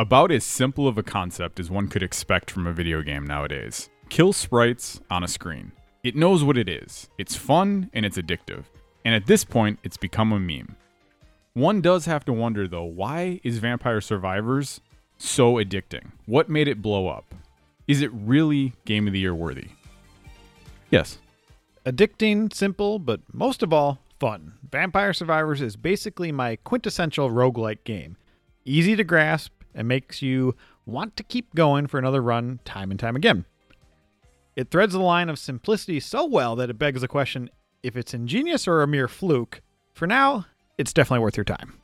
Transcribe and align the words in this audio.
About 0.00 0.30
as 0.30 0.44
simple 0.44 0.86
of 0.86 0.96
a 0.96 1.02
concept 1.02 1.58
as 1.58 1.70
one 1.70 1.88
could 1.88 2.04
expect 2.04 2.52
from 2.52 2.68
a 2.68 2.72
video 2.72 3.02
game 3.02 3.26
nowadays. 3.26 3.90
Kill 4.08 4.32
sprites 4.32 5.00
on 5.10 5.24
a 5.24 5.28
screen. 5.28 5.72
It 6.04 6.14
knows 6.14 6.44
what 6.44 6.56
it 6.56 6.68
is. 6.68 7.08
It's 7.18 7.34
fun 7.34 7.90
and 7.92 8.06
it's 8.06 8.16
addictive. 8.16 8.62
And 9.04 9.12
at 9.12 9.26
this 9.26 9.44
point, 9.44 9.80
it's 9.82 9.96
become 9.96 10.32
a 10.32 10.38
meme. 10.38 10.76
One 11.54 11.80
does 11.80 12.04
have 12.04 12.24
to 12.26 12.32
wonder 12.32 12.68
though, 12.68 12.84
why 12.84 13.40
is 13.42 13.58
Vampire 13.58 14.00
Survivors 14.00 14.80
so 15.16 15.54
addicting? 15.54 16.12
What 16.26 16.48
made 16.48 16.68
it 16.68 16.80
blow 16.80 17.08
up? 17.08 17.34
Is 17.88 18.00
it 18.00 18.12
really 18.12 18.74
Game 18.84 19.08
of 19.08 19.12
the 19.12 19.18
Year 19.18 19.34
worthy? 19.34 19.66
Yes. 20.90 21.18
Addicting, 21.84 22.54
simple, 22.54 23.00
but 23.00 23.20
most 23.32 23.64
of 23.64 23.72
all, 23.72 23.98
fun. 24.20 24.52
Vampire 24.70 25.12
Survivors 25.12 25.60
is 25.60 25.74
basically 25.74 26.30
my 26.30 26.54
quintessential 26.54 27.30
roguelike 27.30 27.82
game. 27.82 28.16
Easy 28.64 28.94
to 28.94 29.02
grasp 29.02 29.50
and 29.74 29.88
makes 29.88 30.22
you 30.22 30.54
want 30.86 31.16
to 31.16 31.22
keep 31.22 31.54
going 31.54 31.86
for 31.86 31.98
another 31.98 32.22
run 32.22 32.60
time 32.64 32.90
and 32.90 32.98
time 32.98 33.16
again. 33.16 33.44
It 34.56 34.70
threads 34.70 34.92
the 34.92 35.00
line 35.00 35.28
of 35.28 35.38
simplicity 35.38 36.00
so 36.00 36.24
well 36.24 36.56
that 36.56 36.70
it 36.70 36.78
begs 36.78 37.00
the 37.00 37.08
question 37.08 37.50
if 37.82 37.96
it's 37.96 38.14
ingenious 38.14 38.66
or 38.66 38.82
a 38.82 38.88
mere 38.88 39.06
fluke. 39.06 39.60
For 39.92 40.06
now, 40.06 40.46
it's 40.78 40.92
definitely 40.92 41.22
worth 41.22 41.36
your 41.36 41.44
time. 41.44 41.74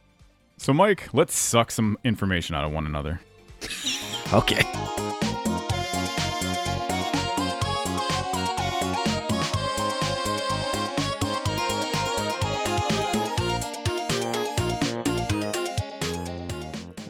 So, 0.56 0.72
Mike, 0.72 1.08
let's 1.12 1.36
suck 1.36 1.70
some 1.70 1.98
information 2.04 2.54
out 2.54 2.64
of 2.64 2.72
one 2.72 2.86
another. 2.86 3.20
Okay. 4.32 4.64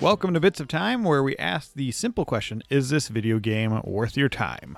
Welcome 0.04 0.34
to 0.34 0.40
Bits 0.40 0.60
of 0.60 0.68
Time, 0.68 1.02
where 1.02 1.22
we 1.22 1.34
ask 1.38 1.72
the 1.72 1.90
simple 1.90 2.26
question 2.26 2.62
Is 2.68 2.90
this 2.90 3.08
video 3.08 3.38
game 3.38 3.80
worth 3.84 4.18
your 4.18 4.28
time? 4.28 4.76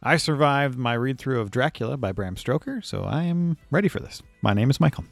I 0.00 0.16
survived 0.18 0.78
my 0.78 0.92
read 0.92 1.18
through 1.18 1.40
of 1.40 1.50
Dracula 1.50 1.96
by 1.96 2.12
Bram 2.12 2.36
Stoker, 2.36 2.80
so 2.80 3.02
I 3.02 3.24
am 3.24 3.56
ready 3.72 3.88
for 3.88 3.98
this. 3.98 4.22
My 4.42 4.54
name 4.54 4.70
is 4.70 4.78
Michael. 4.78 5.02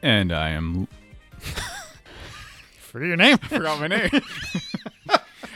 And 0.00 0.32
I 0.32 0.48
am. 0.48 0.88
For 2.78 3.04
your 3.04 3.16
name? 3.16 3.38
I 3.42 3.46
forgot 3.48 3.78
my 3.78 3.88
name. 3.88 4.08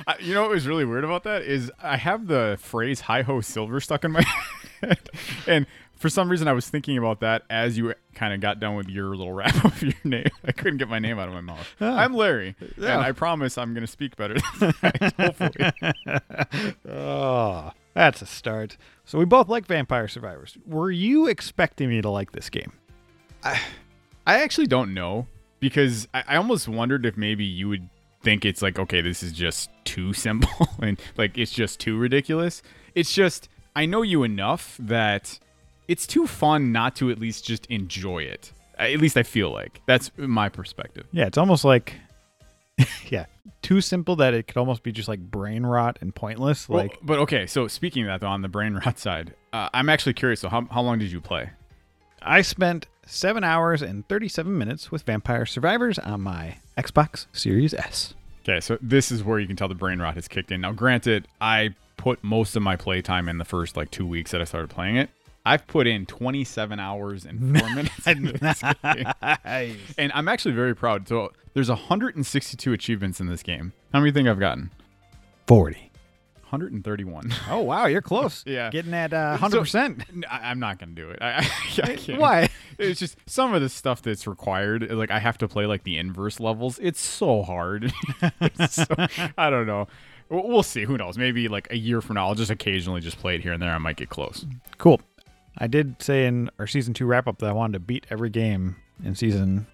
I- 0.07 0.19
you 0.21 0.35
know 0.35 0.43
what 0.43 0.51
was 0.51 0.67
really 0.69 0.85
weird 0.85 1.05
about 1.05 1.23
that 1.23 1.41
is 1.41 1.73
I 1.83 1.97
have 1.97 2.27
the 2.27 2.59
phrase 2.61 3.01
"hi 3.01 3.23
ho 3.23 3.41
silver" 3.41 3.81
stuck 3.81 4.05
in 4.05 4.13
my 4.13 4.27
head, 4.83 5.09
and 5.47 5.67
for 6.03 6.09
some 6.11 6.29
reason 6.29 6.49
I 6.49 6.53
was 6.53 6.69
thinking 6.69 6.99
about 6.99 7.21
that 7.21 7.43
as 7.49 7.79
you 7.79 7.95
kind 8.15 8.35
of 8.35 8.41
got 8.41 8.61
done 8.61 8.75
with 8.75 8.89
your 8.89 9.07
little 9.17 9.33
wrap 9.39 9.65
of 9.65 9.83
your 9.83 9.95
name. 10.05 10.27
I 10.45 10.53
couldn't 10.53 10.77
get 10.79 10.89
my 10.89 10.99
name 10.99 11.19
out 11.19 11.29
of 11.29 11.35
my 11.35 11.41
mouth. 11.41 11.67
Ah. 11.81 11.97
I'm 11.99 12.13
Larry, 12.13 12.57
Yeah. 12.77 12.95
and 12.97 13.01
I 13.03 13.13
promise 13.13 13.57
I'm 13.57 13.73
going 13.73 13.83
to 13.87 13.91
speak 13.91 14.17
better. 14.17 14.35
Tonight, 14.59 15.13
hopefully, 15.17 15.73
Oh, 16.89 17.71
that's 17.95 18.21
a 18.23 18.27
start. 18.27 18.77
So 19.05 19.19
we 19.19 19.25
both 19.25 19.49
like 19.49 19.67
Vampire 19.67 20.09
Survivors. 20.09 20.57
Were 20.67 20.91
you 20.91 21.27
expecting 21.29 21.89
me 21.89 22.01
to 22.03 22.11
like 22.11 22.33
this 22.33 22.51
game? 22.51 22.73
I 23.45 23.61
actually 24.27 24.67
don't 24.69 24.95
know 24.95 25.27
because 25.61 26.07
I, 26.15 26.25
I 26.29 26.37
almost 26.37 26.69
wondered 26.69 27.05
if 27.07 27.17
maybe 27.17 27.45
you 27.45 27.69
would 27.69 27.89
think 28.23 28.45
it's 28.45 28.63
like 28.63 28.79
okay, 28.79 29.01
this 29.01 29.23
is 29.23 29.33
just 29.33 29.69
too 29.85 30.13
simple 30.13 30.69
and 30.81 31.01
like 31.17 31.37
it's 31.39 31.53
just 31.53 31.81
too 31.81 31.97
ridiculous. 31.99 32.63
It's 32.95 33.13
just 33.13 33.49
I 33.75 33.87
know 33.87 34.03
you 34.03 34.23
enough 34.23 34.77
that 34.81 35.39
it's 35.89 36.07
too 36.07 36.27
fun 36.27 36.73
not 36.73 36.97
to 36.97 37.11
at 37.11 37.19
least 37.19 37.45
just 37.45 37.67
enjoy 37.67 38.23
it. 38.23 38.53
At 38.79 38.99
least 38.99 39.17
I 39.17 39.23
feel 39.23 39.51
like 39.51 39.81
that's 39.87 40.11
my 40.17 40.49
perspective. 40.49 41.07
Yeah, 41.13 41.27
it's 41.27 41.39
almost 41.39 41.65
like, 41.65 41.95
yeah, 43.09 43.27
too 43.61 43.81
simple 43.81 44.17
that 44.17 44.35
it 44.35 44.47
could 44.47 44.57
almost 44.57 44.83
be 44.83 44.93
just 44.93 45.09
like 45.09 45.21
brain 45.21 45.65
rot 45.65 45.99
and 46.01 46.15
pointless. 46.15 46.69
Well, 46.69 46.83
Like, 46.83 46.99
but 47.03 47.19
okay, 47.21 47.47
so 47.47 47.69
speaking 47.69 48.03
of 48.05 48.09
that 48.09 48.21
though, 48.21 48.31
on 48.31 48.43
the 48.43 48.49
brain 48.49 48.75
rot 48.75 48.99
side, 48.99 49.35
uh, 49.53 49.69
I'm 49.75 49.89
actually 49.89 50.15
curious. 50.15 50.41
So 50.41 50.49
how 50.49 50.67
how 50.71 50.83
long 50.83 50.99
did 50.99 51.13
you 51.13 51.21
play? 51.21 51.51
I 52.23 52.43
spent 52.43 52.87
seven 53.05 53.43
hours 53.43 53.83
and 53.83 54.09
37 54.09 54.57
minutes 54.57 54.93
with 54.93 55.03
Vampire 55.03 55.45
Survivors 55.45 55.99
on 55.99 56.21
my 56.21 56.59
Xbox 56.79 57.27
Series 57.33 57.75
S. 57.75 58.15
Okay, 58.43 58.61
so 58.61 58.79
this 58.81 59.11
is 59.13 59.23
where 59.23 59.39
you 59.39 59.47
can 59.47 59.57
tell 59.57 59.69
the 59.69 59.75
brain 59.75 60.01
rot 60.01 60.15
has 60.15 60.29
kicked 60.29 60.51
in. 60.51 60.61
Now, 60.61 60.73
granted, 60.73 61.29
I 61.41 61.71
put 61.97 62.23
most 62.25 62.57
of 62.57 62.63
my 62.63 62.75
playtime 62.77 63.29
in 63.29 63.39
the 63.39 63.45
first 63.45 63.77
like 63.77 63.91
two 63.91 64.07
weeks 64.07 64.31
that 64.33 64.41
I 64.41 64.45
started 64.45 64.71
playing 64.71 64.97
it. 64.97 65.11
I've 65.45 65.67
put 65.67 65.87
in 65.87 66.07
27 66.07 66.79
hours 66.79 67.25
and 67.25 67.59
four 67.59 67.69
minutes 67.75 68.07
into 68.07 68.33
this 68.33 68.63
game. 68.63 69.07
Nice. 69.45 69.77
And 69.99 70.13
I'm 70.15 70.29
actually 70.29 70.55
very 70.55 70.75
proud. 70.75 71.09
So 71.09 71.33
there's 71.55 71.69
162 71.69 72.73
achievements 72.73 73.21
in 73.21 73.27
this 73.27 73.43
game. 73.43 73.73
How 73.93 73.99
many 74.01 74.13
do 74.13 74.21
you 74.21 74.25
think 74.25 74.31
I've 74.31 74.41
gotten? 74.41 74.71
40. 75.49 75.91
131. 76.43 77.33
Oh, 77.49 77.61
wow, 77.61 77.87
you're 77.87 78.03
close. 78.03 78.45
Yeah. 78.53 78.71
Getting 78.71 78.93
at 78.93 79.13
uh, 79.15 79.39
100%. 79.41 79.75
N- 80.11 80.25
I, 80.31 80.51
am 80.51 80.61
not 80.61 80.79
gonna 80.79 80.93
do 80.93 81.09
it. 81.11 81.19
I, 81.23 81.31
I, 81.39 81.39
I 81.83 81.97
can't. 81.97 82.21
Why? 82.21 82.49
It's 82.79 83.01
just 83.01 83.17
some 83.27 83.55
of 83.55 83.63
the 83.63 83.69
stuff 83.71 84.03
that's 84.03 84.27
required. 84.27 84.91
Like 84.91 85.11
I 85.11 85.19
have 85.19 85.39
to 85.39 85.49
play 85.49 85.65
like 85.67 85.85
the 85.85 85.97
inverse 85.97 86.39
levels. 86.41 86.79
It's 86.83 87.01
so 87.01 87.43
hard. 87.43 87.93
It's 88.41 88.75
so- 88.75 88.85
I 89.39 89.49
don't 89.51 89.67
know. 89.67 89.89
We'll 90.29 90.47
we'll 90.47 90.63
see. 90.63 90.85
Who 90.85 90.99
knows? 90.99 91.17
Maybe 91.17 91.49
like 91.49 91.69
a 91.71 91.77
year 91.77 92.01
from 92.03 92.15
now, 92.15 92.29
I'll 92.29 92.35
just 92.35 92.51
occasionally 92.51 93.01
just 93.01 93.19
play 93.19 93.35
it 93.37 93.41
here 93.43 93.53
and 93.53 93.63
there. 93.63 93.71
I 93.73 93.79
might 93.79 93.97
get 93.97 94.09
close. 94.11 94.45
Cool. 94.79 95.01
I 95.59 95.67
did 95.67 96.01
say 96.03 96.27
in 96.27 96.51
our 96.59 96.67
season 96.67 96.95
two 96.95 97.07
wrap 97.07 97.27
up 97.27 97.39
that 97.39 97.49
I 97.49 97.53
wanted 97.53 97.75
to 97.75 97.81
beat 97.81 98.07
every 98.11 98.31
game 98.31 98.77
in 99.05 99.15
season 99.15 99.67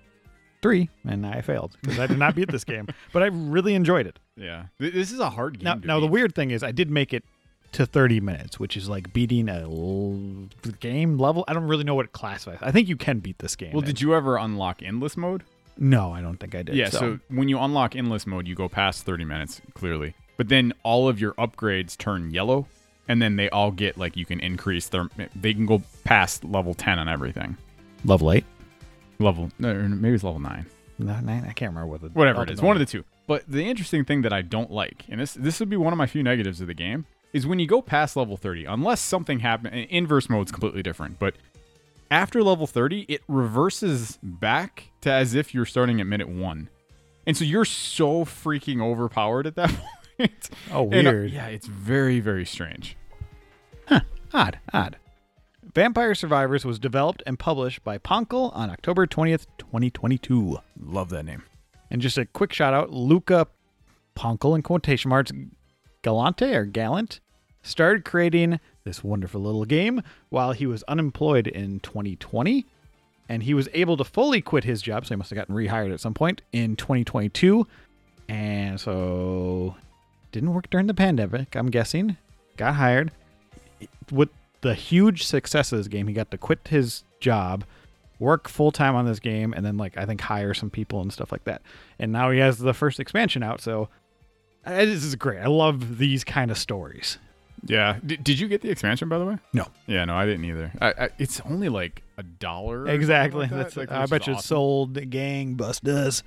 three, 0.63 0.91
and 1.07 1.25
I 1.27 1.41
failed 1.41 1.77
because 1.83 1.99
I 1.99 2.07
did 2.07 2.19
not 2.19 2.35
beat 2.35 2.51
this 2.51 2.65
game, 2.65 2.89
but 3.13 3.23
I 3.23 3.27
really 3.27 3.75
enjoyed 3.75 4.07
it. 4.07 4.19
Yeah, 4.37 4.67
this 4.79 5.13
is 5.13 5.21
a 5.21 5.31
hard 5.31 5.59
game. 5.59 5.65
Now, 5.65 5.75
now 5.95 6.01
the 6.01 6.07
weird 6.07 6.35
thing 6.35 6.51
is, 6.51 6.63
I 6.63 6.73
did 6.73 6.91
make 6.91 7.13
it 7.15 7.25
to 7.73 7.87
30 7.87 8.21
minutes, 8.21 8.59
which 8.59 8.77
is 8.77 8.89
like 8.89 9.13
beating 9.13 9.49
a 9.49 9.61
l- 9.61 10.49
game 10.81 11.19
level. 11.19 11.45
I 11.49 11.53
don't 11.53 11.65
really 11.65 11.85
know 11.85 11.95
what 11.95 12.07
it 12.07 12.13
classifies. 12.13 12.59
I 12.63 12.71
think 12.71 12.89
you 12.89 12.97
can 12.97 13.19
beat 13.19 13.39
this 13.39 13.57
game. 13.57 13.73
Well, 13.73 13.83
did 13.83 14.01
you 14.01 14.15
ever 14.15 14.37
unlock 14.37 14.83
endless 14.83 15.17
mode? 15.17 15.45
No, 15.77 16.13
I 16.13 16.21
don't 16.21 16.39
think 16.39 16.55
I 16.55 16.63
did. 16.63 16.75
Yeah, 16.75 16.91
so. 16.91 17.21
when 17.29 17.49
you 17.49 17.59
unlock 17.59 17.95
endless 17.95 18.27
mode, 18.27 18.49
you 18.49 18.55
go 18.55 18.69
past 18.69 19.05
30 19.05 19.25
minutes, 19.25 19.61
clearly. 19.75 20.15
But 20.37 20.49
then 20.49 20.73
all 20.83 21.09
of 21.09 21.21
your 21.21 21.35
upgrades 21.35 21.97
turn 21.97 22.31
yellow, 22.31 22.67
and 23.09 23.21
then 23.21 23.37
they 23.37 23.49
all 23.51 23.71
get 23.71 23.97
like 23.99 24.17
you 24.17 24.25
can 24.25 24.41
increase 24.41 24.89
their. 24.89 25.09
They 25.35 25.55
can 25.55 25.67
go 25.67 25.83
past 26.05 26.45
level 26.45 26.75
10 26.75 26.99
on 26.99 27.09
everything. 27.09 27.57
level 28.05 28.33
eight. 28.33 28.45
Level, 29.21 29.51
no, 29.59 29.75
maybe 29.75 30.15
it's 30.15 30.23
level 30.23 30.39
9. 30.39 30.67
No, 31.01 31.21
nine. 31.21 31.45
I 31.45 31.53
can't 31.53 31.71
remember 31.71 31.87
what 31.87 32.01
the 32.03 32.09
Whatever 32.11 32.43
it 32.45 32.51
is, 32.51 32.63
one 32.63 32.77
of 32.77 32.81
the 32.81 32.87
two. 32.87 33.05
But 33.27 33.45
the 33.49 33.69
interesting 33.69 34.05
thing 34.05 34.23
that 34.23 34.33
I 34.33 34.43
don't 34.43 34.71
like, 34.71 35.05
and 35.09 35.21
this 35.21 35.35
this 35.35 35.61
would 35.61 35.69
be 35.69 35.77
one 35.77 35.93
of 35.93 35.97
my 35.97 36.07
few 36.07 36.23
negatives 36.23 36.61
of 36.61 36.67
the 36.67 36.75
game, 36.75 37.05
is 37.33 37.47
when 37.47 37.59
you 37.59 37.67
go 37.67 37.83
past 37.83 38.17
level 38.17 38.37
30, 38.37 38.65
unless 38.65 39.01
something 39.01 39.41
happens, 39.41 39.87
inverse 39.91 40.29
mode's 40.29 40.51
completely 40.51 40.83
different, 40.83 41.19
but 41.19 41.35
after 42.11 42.43
level 42.43 42.67
30, 42.67 43.03
it 43.03 43.23
reverses 43.29 44.19
back 44.23 44.91
to 45.03 45.11
as 45.13 45.35
if 45.35 45.53
you're 45.55 45.67
starting 45.67 46.01
at 46.01 46.07
minute 46.07 46.29
one. 46.29 46.69
And 47.27 47.37
so 47.37 47.45
you're 47.45 47.67
so 47.67 48.25
freaking 48.25 48.81
overpowered 48.81 49.47
at 49.47 49.57
that 49.57 49.69
point. 49.69 49.83
Oh, 50.73 50.91
And, 50.91 51.07
uh, 51.07 51.11
weird. 51.11 51.31
yeah, 51.33 51.47
it's 51.47 51.67
very, 51.67 52.21
very 52.21 52.45
strange. 52.45 52.97
Odd, 54.35 54.59
odd. 54.75 54.97
Vampire 55.75 56.15
Survivors 56.15 56.65
was 56.65 56.79
developed 56.79 57.23
and 57.27 57.39
published 57.39 57.83
by 57.83 57.97
poncle 57.97 58.51
on 58.55 58.69
October 58.69 59.07
20th, 59.07 59.47
2022. 59.57 60.59
Love 60.79 61.09
that 61.11 61.25
name. 61.25 61.45
And 61.91 62.03
just 62.03 62.19
a 62.19 62.27
quick 62.27 62.53
shout 62.53 62.75
out 62.75 62.91
Luca 62.93 63.47
poncle 64.15 64.55
in 64.55 64.61
quotation 64.63 65.09
marks 65.09 65.33
Galante 66.03 66.55
or 66.55 66.67
Gallant 66.67 67.21
started 67.63 68.05
creating 68.05 68.61
this 68.85 69.03
wonderful 69.03 69.41
little 69.41 69.65
game 69.65 70.03
while 70.29 70.53
he 70.53 70.67
was 70.67 70.83
unemployed 70.89 71.47
in 71.47 71.81
2020. 71.81 72.67
And 73.31 73.43
he 73.45 73.55
was 73.55 73.69
able 73.73 73.97
to 73.97 74.05
fully 74.05 74.41
quit 74.43 74.65
his 74.65 74.83
job, 74.83 75.07
so 75.07 75.15
he 75.15 75.17
must 75.17 75.31
have 75.31 75.39
gotten 75.39 75.55
rehired 75.55 75.93
at 75.93 76.01
some 76.01 76.15
point 76.15 76.43
in 76.53 76.77
2022. 76.77 77.67
And 78.29 78.79
so 78.79 79.75
didn't 80.33 80.53
work 80.53 80.69
during 80.71 80.87
the 80.87 80.95
pandemic, 80.95 81.55
I'm 81.55 81.71
guessing. 81.71 82.17
Got 82.57 82.75
hired. 82.75 83.13
With 84.11 84.31
the 84.61 84.75
huge 84.75 85.25
success 85.25 85.73
of 85.73 85.79
this 85.79 85.89
game, 85.89 86.09
he 86.09 86.15
got 86.15 86.31
to 86.31 86.39
quit 86.39 86.69
his 86.69 87.05
job, 87.21 87.65
work 88.19 88.49
full 88.49 88.73
time 88.73 88.95
on 88.97 89.07
this 89.07 89.21
game, 89.21 89.53
and 89.57 89.65
then 89.65 89.77
like 89.77 89.97
I 89.97 90.05
think 90.07 90.21
hire 90.21 90.55
some 90.55 90.71
people 90.71 91.01
and 91.01 91.13
stuff 91.13 91.31
like 91.33 91.45
that. 91.45 91.63
And 91.99 92.13
now 92.13 92.31
he 92.31 92.39
has 92.41 92.59
the 92.59 92.75
first 92.75 92.99
expansion 93.01 93.43
out, 93.43 93.61
so 93.61 93.89
this 94.67 95.05
is 95.05 95.15
great. 95.15 95.39
I 95.41 95.47
love 95.47 95.99
these 95.99 96.25
kind 96.25 96.51
of 96.51 96.59
stories. 96.59 97.19
Yeah. 97.65 97.99
D- 98.07 98.17
did 98.17 98.39
you 98.39 98.47
get 98.49 98.61
the 98.63 98.71
expansion, 98.71 99.09
by 99.09 99.19
the 99.19 99.25
way? 99.25 99.37
No. 99.53 99.67
Yeah, 99.87 100.05
no, 100.05 100.15
I 100.15 100.27
didn't 100.27 100.45
either. 100.45 100.73
I, 100.81 100.89
I, 100.91 101.09
it's 101.19 101.41
only 101.41 101.69
like 101.69 102.03
a 102.17 102.23
dollar. 102.23 102.87
Exactly. 102.89 103.41
like 103.43 103.51
that. 103.51 103.57
That's 103.57 103.77
Like, 103.77 103.91
I 103.91 104.07
bet 104.07 104.27
you 104.29 104.35
awesome. 104.35 104.43
sold 104.47 104.95
gangbusters. 104.95 106.23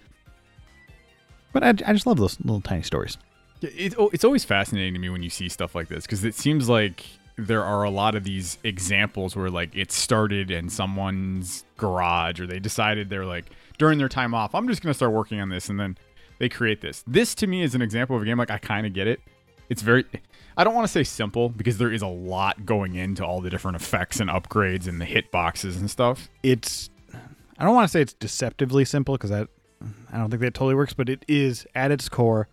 But 1.54 1.64
I, 1.64 1.70
I 1.70 1.94
just 1.94 2.06
love 2.06 2.18
those 2.18 2.38
little 2.42 2.62
tiny 2.62 2.84
stories. 2.84 3.18
It, 3.62 3.96
it's 3.98 4.24
always 4.24 4.44
fascinating 4.44 4.94
to 4.94 5.00
me 5.00 5.10
when 5.10 5.24
you 5.24 5.30
see 5.30 5.50
stuff 5.50 5.76
like 5.76 5.88
this 5.88 6.06
because 6.06 6.24
it 6.24 6.36
seems 6.36 6.68
like 6.68 7.06
there 7.38 7.64
are 7.64 7.84
a 7.84 7.90
lot 7.90 8.16
of 8.16 8.24
these 8.24 8.58
examples 8.64 9.36
where 9.36 9.50
like 9.50 9.76
it 9.76 9.92
started 9.92 10.52
in 10.52 10.70
someone's 10.70 11.64
garage 11.78 12.40
or 12.40 12.46
they 12.46 12.60
decided 12.60 13.10
they're 13.10 13.26
like 13.26 13.46
during 13.78 13.98
their 13.98 14.10
time 14.10 14.36
off 14.36 14.54
i'm 14.54 14.68
just 14.68 14.84
going 14.84 14.92
to 14.92 14.94
start 14.94 15.12
working 15.12 15.40
on 15.40 15.50
this 15.50 15.70
and 15.70 15.80
then 15.80 15.98
they 16.42 16.50
create 16.50 16.82
this. 16.82 17.04
This 17.06 17.36
to 17.36 17.46
me 17.46 17.62
is 17.62 17.76
an 17.76 17.84
example 17.84 18.16
of 18.16 18.24
a 18.24 18.26
game 18.26 18.40
like 18.40 18.50
I 18.50 18.58
kind 18.58 18.88
of 18.88 18.94
get 18.94 19.06
it. 19.06 19.22
It's 19.70 19.84
very 19.84 20.06
I 20.58 20.64
don't 20.64 20.74
want 20.74 20.88
to 20.88 20.92
say 20.92 21.04
simple 21.04 21.50
because 21.50 21.78
there 21.78 21.94
is 21.94 22.02
a 22.02 22.08
lot 22.08 22.66
going 22.66 22.96
into 22.96 23.24
all 23.24 23.42
the 23.42 23.52
different 23.52 23.76
effects 23.76 24.20
and 24.20 24.28
upgrades 24.28 24.88
and 24.88 25.00
the 25.00 25.06
hit 25.06 25.30
boxes 25.30 25.78
and 25.78 25.88
stuff. 25.88 26.30
It's 26.42 26.90
I 27.60 27.64
don't 27.64 27.76
want 27.76 27.88
to 27.88 27.92
say 27.92 28.02
it's 28.02 28.14
deceptively 28.14 28.86
simple 28.86 29.14
because 29.14 29.30
that 29.30 29.50
I 30.12 30.18
don't 30.18 30.32
think 30.32 30.42
that 30.42 30.56
totally 30.56 30.74
works, 30.74 30.96
but 30.96 31.10
it 31.10 31.24
is 31.28 31.68
at 31.76 31.92
its 31.92 32.10
core 32.10 32.48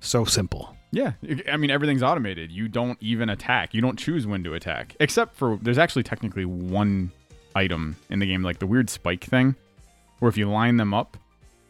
so 0.00 0.24
simple. 0.24 0.74
Yeah, 0.90 1.12
I 1.50 1.58
mean 1.58 1.70
everything's 1.70 2.02
automated. 2.02 2.50
You 2.50 2.66
don't 2.66 2.96
even 3.02 3.28
attack. 3.28 3.74
You 3.74 3.82
don't 3.82 3.98
choose 3.98 4.26
when 4.26 4.42
to 4.44 4.54
attack, 4.54 4.96
except 5.00 5.36
for 5.36 5.58
there's 5.60 5.76
actually 5.76 6.02
technically 6.02 6.46
one 6.46 7.12
item 7.54 7.96
in 8.08 8.20
the 8.20 8.26
game, 8.26 8.42
like 8.42 8.58
the 8.58 8.66
weird 8.66 8.88
spike 8.88 9.24
thing, 9.24 9.54
where 10.18 10.30
if 10.30 10.38
you 10.38 10.48
line 10.48 10.78
them 10.78 10.94
up 10.94 11.18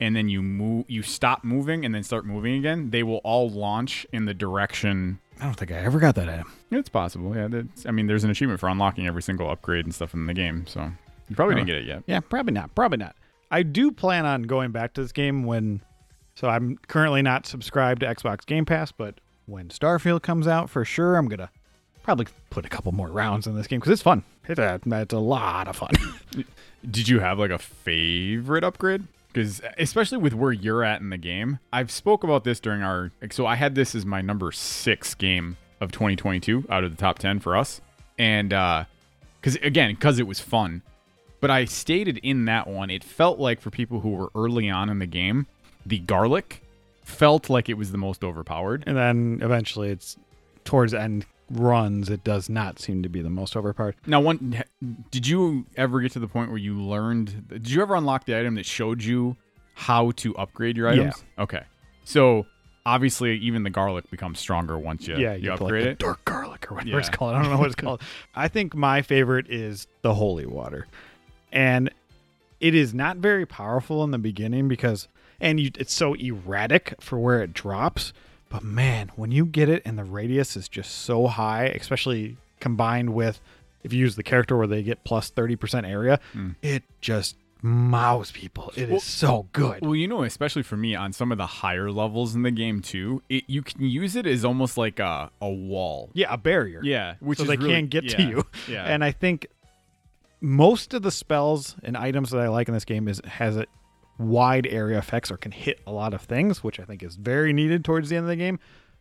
and 0.01 0.15
then 0.15 0.29
you 0.29 0.41
move, 0.41 0.85
you 0.87 1.03
stop 1.03 1.43
moving 1.43 1.85
and 1.85 1.93
then 1.93 2.05
start 2.05 2.27
moving 2.27 2.55
again, 2.55 2.91
they 2.91 3.03
will 3.03 3.17
all 3.25 3.51
launch 3.51 4.07
in 4.13 4.25
the 4.25 4.35
direction. 4.35 5.19
I 5.41 5.45
don't 5.45 5.55
think 5.55 5.73
I 5.73 5.77
ever 5.77 5.99
got 5.99 6.15
that 6.15 6.29
item. 6.29 6.53
It's 6.71 6.89
possible. 6.89 7.35
Yeah, 7.35 7.49
that's, 7.49 7.87
I 7.87 7.91
mean 7.91 8.07
there's 8.07 8.23
an 8.23 8.31
achievement 8.31 8.61
for 8.61 8.69
unlocking 8.69 9.09
every 9.09 9.23
single 9.23 9.51
upgrade 9.51 9.85
and 9.85 9.93
stuff 9.93 10.15
in 10.15 10.27
the 10.27 10.35
game, 10.35 10.65
so 10.69 10.93
you 11.29 11.35
probably 11.35 11.57
didn't 11.57 11.67
get 11.67 11.77
it 11.77 11.87
yet. 11.87 12.05
Yeah, 12.07 12.21
probably 12.21 12.53
not. 12.53 12.73
Probably 12.77 12.99
not. 12.99 13.17
I 13.51 13.65
do 13.65 13.91
plan 13.91 14.27
on 14.27 14.45
going 14.45 14.71
back 14.71 14.95
to 14.95 15.03
this 15.03 15.11
game 15.11 15.43
when. 15.43 15.81
So 16.39 16.49
I'm 16.49 16.79
currently 16.87 17.21
not 17.21 17.47
subscribed 17.47 18.03
to 18.03 18.07
Xbox 18.07 18.47
Game 18.47 18.65
Pass, 18.65 18.93
but 18.93 19.17
when 19.47 19.71
Starfield 19.71 20.23
comes 20.23 20.47
out, 20.47 20.71
for 20.71 20.85
sure, 20.85 21.17
I'm 21.17 21.27
gonna 21.27 21.51
probably 22.05 22.29
put 22.49 22.65
a 22.65 22.69
couple 22.69 22.93
more 22.93 23.09
rounds 23.09 23.49
in 23.49 23.57
this 23.57 23.67
game 23.67 23.81
because 23.81 23.91
it's 23.91 24.03
fun. 24.03 24.23
It's 24.47 24.61
a, 24.61 24.81
it's 24.87 25.13
a 25.13 25.19
lot 25.19 25.67
of 25.67 25.75
fun. 25.75 25.91
Did 26.89 27.09
you 27.09 27.19
have 27.19 27.41
like 27.41 27.51
a 27.51 27.59
favorite 27.59 28.63
upgrade? 28.63 29.03
Because 29.33 29.61
uh, 29.63 29.73
especially 29.79 30.19
with 30.19 30.33
where 30.33 30.53
you're 30.53 30.85
at 30.85 31.01
in 31.01 31.11
the 31.11 31.19
game, 31.19 31.59
I've 31.73 31.91
spoke 31.91 32.23
about 32.23 32.45
this 32.45 32.61
during 32.61 32.83
our. 32.83 33.11
So 33.33 33.45
I 33.45 33.57
had 33.57 33.75
this 33.75 33.97
as 33.97 34.07
my 34.07 34.21
number 34.21 34.53
six 34.53 35.17
game 35.17 35.57
of 35.81 35.91
2022 35.91 36.67
out 36.71 36.85
of 36.85 36.93
the 36.93 36.97
top 36.97 37.19
10 37.19 37.41
for 37.41 37.57
us, 37.57 37.81
and 38.17 38.53
uh, 38.53 38.85
because 39.41 39.57
again, 39.57 39.93
because 39.93 40.21
it 40.21 40.27
was 40.29 40.39
fun. 40.39 40.83
But 41.41 41.51
I 41.51 41.65
stated 41.65 42.19
in 42.19 42.45
that 42.45 42.69
one, 42.69 42.91
it 42.91 43.03
felt 43.03 43.41
like 43.41 43.61
for 43.61 43.71
people 43.71 44.01
who 44.01 44.11
were 44.11 44.31
early 44.37 44.71
on 44.71 44.89
in 44.89 45.01
the 45.01 45.07
game, 45.07 45.49
the 45.89 45.99
garlic 46.01 46.63
felt 47.03 47.49
like 47.51 47.69
it 47.69 47.75
was 47.75 47.91
the 47.93 47.99
most 47.99 48.23
overpowered. 48.23 48.85
and 48.87 48.97
then 48.97 49.41
eventually, 49.43 49.89
it's 49.91 50.17
towards 50.65 50.93
end 50.95 51.25
runs. 51.51 52.11
It 52.11 52.23
does 52.25 52.49
not 52.51 52.79
seem 52.79 53.03
to 53.03 53.09
be 53.09 53.23
the 53.23 53.31
most 53.31 53.57
overpowered. 53.57 53.97
Now, 54.07 54.21
one, 54.21 54.63
did 55.11 55.27
you 55.27 55.65
ever 55.77 56.01
get 56.01 56.13
to 56.13 56.19
the 56.19 56.29
point 56.29 56.51
where 56.51 56.59
you 56.59 56.75
learned? 56.81 57.49
Did 57.49 57.71
you 57.71 57.81
ever 57.83 57.95
unlock 57.95 58.27
the 58.27 58.39
item 58.39 58.55
that 58.57 58.67
showed 58.67 59.03
you 59.03 59.37
how 59.75 60.11
to 60.13 60.37
upgrade 60.37 60.77
your 60.77 60.93
Yeah. 60.93 61.01
items? 61.01 61.25
Okay, 61.39 61.63
so 62.05 62.45
obviously, 62.85 63.39
even 63.39 63.63
the 63.63 63.71
garlic 63.71 64.11
becomes 64.11 64.39
stronger 64.39 64.77
once 64.79 65.09
you, 65.09 65.17
yeah, 65.17 65.35
you 65.35 65.49
to, 65.49 65.55
upgrade 65.55 65.85
like, 65.85 65.93
it. 65.93 65.99
dark 65.99 66.23
garlic 66.27 66.71
or 66.71 66.75
whatever 66.75 66.99
it's 66.99 67.09
Yeah. 67.09 67.13
called. 67.17 67.35
I 67.35 67.41
don't 67.43 67.51
know 67.51 67.59
what 67.59 67.67
it's 67.69 67.75
called. 67.75 68.03
I 68.35 68.49
think 68.49 68.75
my 68.75 69.01
favorite 69.01 69.47
is 69.49 69.87
the 70.03 70.13
holy 70.13 70.45
water, 70.45 70.87
and 71.51 71.91
it 72.61 72.75
is 72.75 72.93
not 72.93 73.17
very 73.19 73.47
powerful 73.47 74.05
in 74.05 74.11
the 74.11 74.19
beginning 74.19 74.69
because, 74.69 75.09
and 75.41 75.61
you, 75.61 75.71
it's 75.79 75.93
so 75.93 76.15
erratic 76.15 76.95
for 77.01 77.19
where 77.19 77.43
it 77.43 77.53
drops. 77.53 78.13
But 78.51 78.63
man, 78.63 79.11
when 79.17 79.31
you 79.31 79.45
get 79.45 79.69
it 79.69 79.83
and 79.85 79.99
the 79.99 80.05
radius 80.05 80.57
is 80.57 80.69
just 80.69 80.91
so 81.03 81.27
high, 81.27 81.67
especially 81.67 82.37
combined 82.61 83.15
with 83.15 83.41
if 83.83 83.93
you 83.93 84.01
use 84.01 84.17
the 84.17 84.23
character 84.23 84.57
where 84.57 84.67
they 84.67 84.83
get 84.83 85.05
plus 85.05 85.27
plus 85.27 85.31
thirty 85.31 85.55
percent 85.57 85.87
area, 85.87 86.19
mm. 86.35 86.55
it 86.63 86.83
just 87.01 87.37
mows 87.61 88.31
people. 88.33 88.73
It 88.77 88.85
is 88.85 88.91
Well- 88.91 89.01
so 89.01 89.49
good. 89.53 89.83
Well, 89.83 89.95
you 89.95 90.09
know, 90.09 90.23
especially 90.23 90.63
for 90.63 90.77
me 90.77 90.95
on 90.95 91.13
some 91.13 91.31
of 91.33 91.39
the 91.39 91.47
higher 91.47 91.91
levels 91.91 92.35
in 92.35 92.43
the 92.43 92.51
game 92.51 92.81
too, 92.83 93.23
it 93.29 93.45
you 93.49 93.63
can 93.63 93.83
use 93.83 94.17
it 94.17 94.27
as 94.27 94.45
almost 94.45 94.79
like 94.79 94.99
a, 94.99 95.31
a 95.43 95.49
wall. 95.51 96.11
yeah, 96.15 96.33
a 96.33 96.39
barrier. 96.39 96.81
Yeah, 96.83 97.15
which 97.21 97.39
so 97.39 97.45
is 97.45 97.49
they 97.51 97.57
really- 97.57 97.71
can't 97.71 97.91
get 97.91 98.09
to 98.11 98.23
you. 98.23 98.47
Yeah, 98.69 98.85
And 98.85 99.05
I 99.05 99.13
think 99.13 99.47
most 100.41 100.95
of 100.95 101.03
the 101.03 101.11
spells 101.11 101.75
and 101.83 101.97
items 101.97 102.31
that 102.31 102.41
I 102.41 102.49
like 102.49 102.69
in 102.69 102.75
this 102.75 102.85
game 102.85 103.09
is 103.09 103.21
has 103.27 103.57
a 103.57 103.67
wide 104.19 104.67
area 104.67 104.99
effects 104.99 105.31
or 105.31 105.37
can 105.37 105.53
hit 105.53 105.81
a 105.87 105.93
lot 105.93 106.13
of 106.13 106.21
things, 106.21 106.63
which 106.63 106.81
I 106.81 106.85
think 106.85 107.03
is 107.03 107.17
very 107.17 107.53
needed 107.53 107.85
towards 107.85 108.09
the 108.09 108.17
end 108.17 108.25
of 108.25 108.29
the 108.29 108.37
game. 108.37 108.59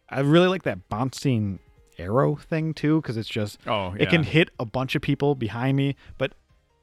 I 0.10 0.22
really 0.22 0.48
like 0.48 0.64
that 0.64 0.88
bouncing 0.90 1.60
arrow 1.98 2.36
thing 2.36 2.74
too, 2.74 3.02
because 3.02 3.18
it's 3.18 3.28
just 3.28 3.60
oh, 3.68 3.94
it 3.98 4.10
can 4.10 4.24
hit 4.24 4.50
a 4.60 4.66
bunch 4.66 4.96
of 4.96 5.02
people 5.02 5.36
behind 5.36 5.76
me. 5.76 5.96
But 6.18 6.34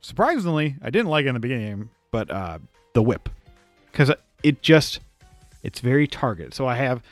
surprisingly, 0.00 0.76
I 0.82 0.90
didn't 0.90 1.08
like 1.08 1.24
it 1.24 1.28
in 1.28 1.34
the 1.34 1.40
beginning, 1.40 1.90
but 2.10 2.30
uh, 2.30 2.58
the 2.92 3.02
whip, 3.02 3.28
because 3.90 4.10
it 4.42 4.62
just 4.62 5.00
it's 5.62 5.80
very 5.80 6.06
targeted. 6.06 6.52
So 6.54 6.66
I 6.66 6.76
have 6.76 7.02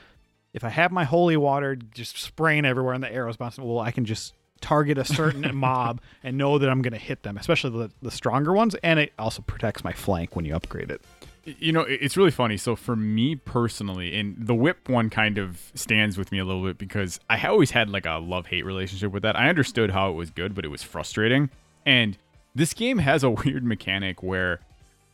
if 0.52 0.64
I 0.64 0.68
have 0.68 0.92
my 0.92 1.04
holy 1.04 1.36
water 1.36 1.76
just 1.76 2.18
spraying 2.18 2.64
everywhere 2.66 2.94
and 2.94 3.02
the 3.02 3.12
arrows 3.12 3.36
bouncing, 3.36 3.64
well, 3.64 3.78
I 3.78 3.90
can 3.90 4.04
just 4.04 4.34
target 4.62 4.97
a 4.97 5.05
certain 5.05 5.55
mob 5.55 6.00
and 6.23 6.38
know 6.38 6.56
that 6.59 6.70
I'm 6.70 6.81
going 6.81 6.93
to 6.93 6.99
hit 6.99 7.23
them, 7.23 7.37
especially 7.37 7.70
the, 7.70 7.91
the 8.00 8.11
stronger 8.11 8.53
ones. 8.53 8.75
And 8.82 8.99
it 8.99 9.12
also 9.19 9.43
protects 9.43 9.85
my 9.85 9.93
flank 9.93 10.35
when 10.35 10.47
you 10.47 10.55
upgrade 10.55 10.91
it. 10.91 11.03
You 11.44 11.73
know, 11.73 11.81
it's 11.81 12.17
really 12.17 12.31
funny. 12.31 12.56
So 12.56 12.76
for 12.76 12.94
me 12.94 13.35
personally, 13.35 14.19
and 14.19 14.37
the 14.38 14.55
whip 14.55 14.88
one 14.88 15.11
kind 15.11 15.38
of 15.38 15.73
stands 15.75 16.17
with 16.17 16.31
me 16.31 16.38
a 16.38 16.44
little 16.44 16.62
bit 16.62 16.79
because 16.79 17.19
I 17.29 17.44
always 17.47 17.73
had 17.73 17.91
like 17.91 18.06
a 18.06 18.19
love 18.19 18.47
hate 18.47 18.64
relationship 18.64 19.11
with 19.12 19.25
that. 19.25 19.37
I 19.37 19.49
understood 19.49 19.91
how 19.91 20.09
it 20.11 20.14
was 20.14 20.31
good, 20.31 20.55
but 20.55 20.64
it 20.64 20.69
was 20.69 20.85
frustrating. 20.85 21.50
And 21.85 22.17
this 22.55 22.73
game 22.73 22.99
has 22.99 23.25
a 23.25 23.31
weird 23.44 23.64
mechanic 23.64 24.23
where 24.23 24.61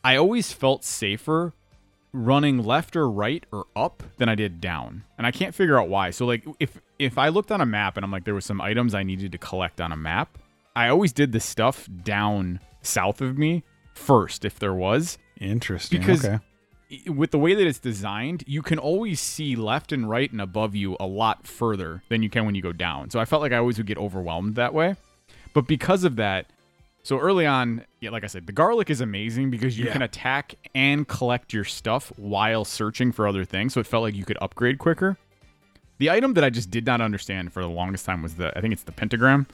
I 0.04 0.16
always 0.16 0.52
felt 0.52 0.84
safer 0.84 1.54
running 2.12 2.62
left 2.62 2.96
or 2.96 3.08
right 3.10 3.44
or 3.52 3.66
up 3.74 4.02
than 4.18 4.28
I 4.28 4.34
did 4.34 4.60
down. 4.60 5.04
And 5.16 5.26
I 5.26 5.30
can't 5.30 5.54
figure 5.54 5.80
out 5.80 5.88
why. 5.88 6.10
So 6.10 6.26
like 6.26 6.44
if 6.60 6.78
if 6.98 7.18
I 7.18 7.28
looked 7.28 7.52
on 7.52 7.60
a 7.60 7.66
map 7.66 7.96
and 7.96 8.04
I'm 8.04 8.10
like 8.10 8.24
there 8.24 8.34
was 8.34 8.44
some 8.44 8.60
items 8.60 8.94
I 8.94 9.02
needed 9.02 9.32
to 9.32 9.38
collect 9.38 9.80
on 9.80 9.92
a 9.92 9.96
map, 9.96 10.38
I 10.76 10.88
always 10.88 11.12
did 11.12 11.32
the 11.32 11.40
stuff 11.40 11.88
down 12.04 12.60
south 12.82 13.20
of 13.20 13.36
me 13.38 13.62
first 13.94 14.44
if 14.44 14.58
there 14.58 14.74
was 14.74 15.18
Interesting. 15.40 15.98
because 16.00 16.24
okay. 16.24 16.38
with 17.08 17.30
the 17.32 17.38
way 17.38 17.54
that 17.54 17.66
it's 17.66 17.78
designed, 17.80 18.44
you 18.46 18.62
can 18.62 18.78
always 18.78 19.20
see 19.20 19.56
left 19.56 19.92
and 19.92 20.08
right 20.08 20.30
and 20.30 20.40
above 20.40 20.74
you 20.74 20.96
a 21.00 21.06
lot 21.06 21.46
further 21.46 22.02
than 22.08 22.22
you 22.22 22.30
can 22.30 22.46
when 22.46 22.54
you 22.54 22.62
go 22.62 22.72
down. 22.72 23.10
So 23.10 23.18
I 23.20 23.24
felt 23.24 23.42
like 23.42 23.52
I 23.52 23.56
always 23.58 23.76
would 23.78 23.86
get 23.86 23.98
overwhelmed 23.98 24.54
that 24.56 24.72
way. 24.74 24.96
But 25.54 25.66
because 25.66 26.04
of 26.04 26.16
that, 26.16 26.46
so 27.02 27.18
early 27.18 27.46
on, 27.46 27.84
yeah, 28.00 28.10
like 28.10 28.22
I 28.24 28.26
said, 28.26 28.46
the 28.46 28.52
garlic 28.52 28.90
is 28.90 29.00
amazing 29.00 29.50
because 29.50 29.78
you 29.78 29.86
Yeah. 29.86 29.92
can 29.92 30.02
attack 30.02 30.54
and 30.74 31.06
collect 31.08 31.52
your 31.52 31.64
stuff 31.64 32.12
while 32.16 32.64
searching 32.64 33.12
for 33.12 33.26
other 33.26 33.44
things. 33.44 33.72
So 33.74 33.80
it 33.80 33.86
felt 33.86 34.02
like 34.02 34.14
you 34.14 34.24
could 34.24 34.38
upgrade 34.40 34.78
quicker. 34.78 35.16
The 35.98 36.10
item 36.10 36.34
that 36.34 36.44
I 36.44 36.50
just 36.50 36.70
did 36.70 36.86
not 36.86 37.00
understand 37.00 37.52
for 37.52 37.62
the 37.62 37.68
longest 37.68 38.06
time 38.06 38.22
was 38.22 38.34
the 38.34 38.56
I 38.56 38.60
think 38.60 38.72
it's 38.72 38.84
the 38.84 38.92
pentagram, 38.92 39.46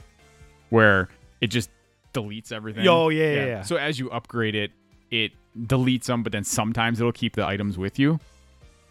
where 0.70 1.08
it 1.40 1.48
just 1.48 1.70
deletes 2.12 2.52
everything. 2.52 2.86
Oh, 2.86 3.08
yeah, 3.08 3.32
yeah, 3.32 3.46
yeah. 3.46 3.62
So 3.62 3.76
as 3.76 3.98
you 3.98 4.10
upgrade 4.10 4.54
it, 4.54 4.70
it 5.10 5.32
deletes 5.58 6.04
them, 6.04 6.22
but 6.22 6.32
then 6.32 6.44
sometimes 6.44 7.00
it'll 7.00 7.12
keep 7.12 7.34
the 7.34 7.46
items 7.46 7.76
with 7.78 7.98
you. 7.98 8.18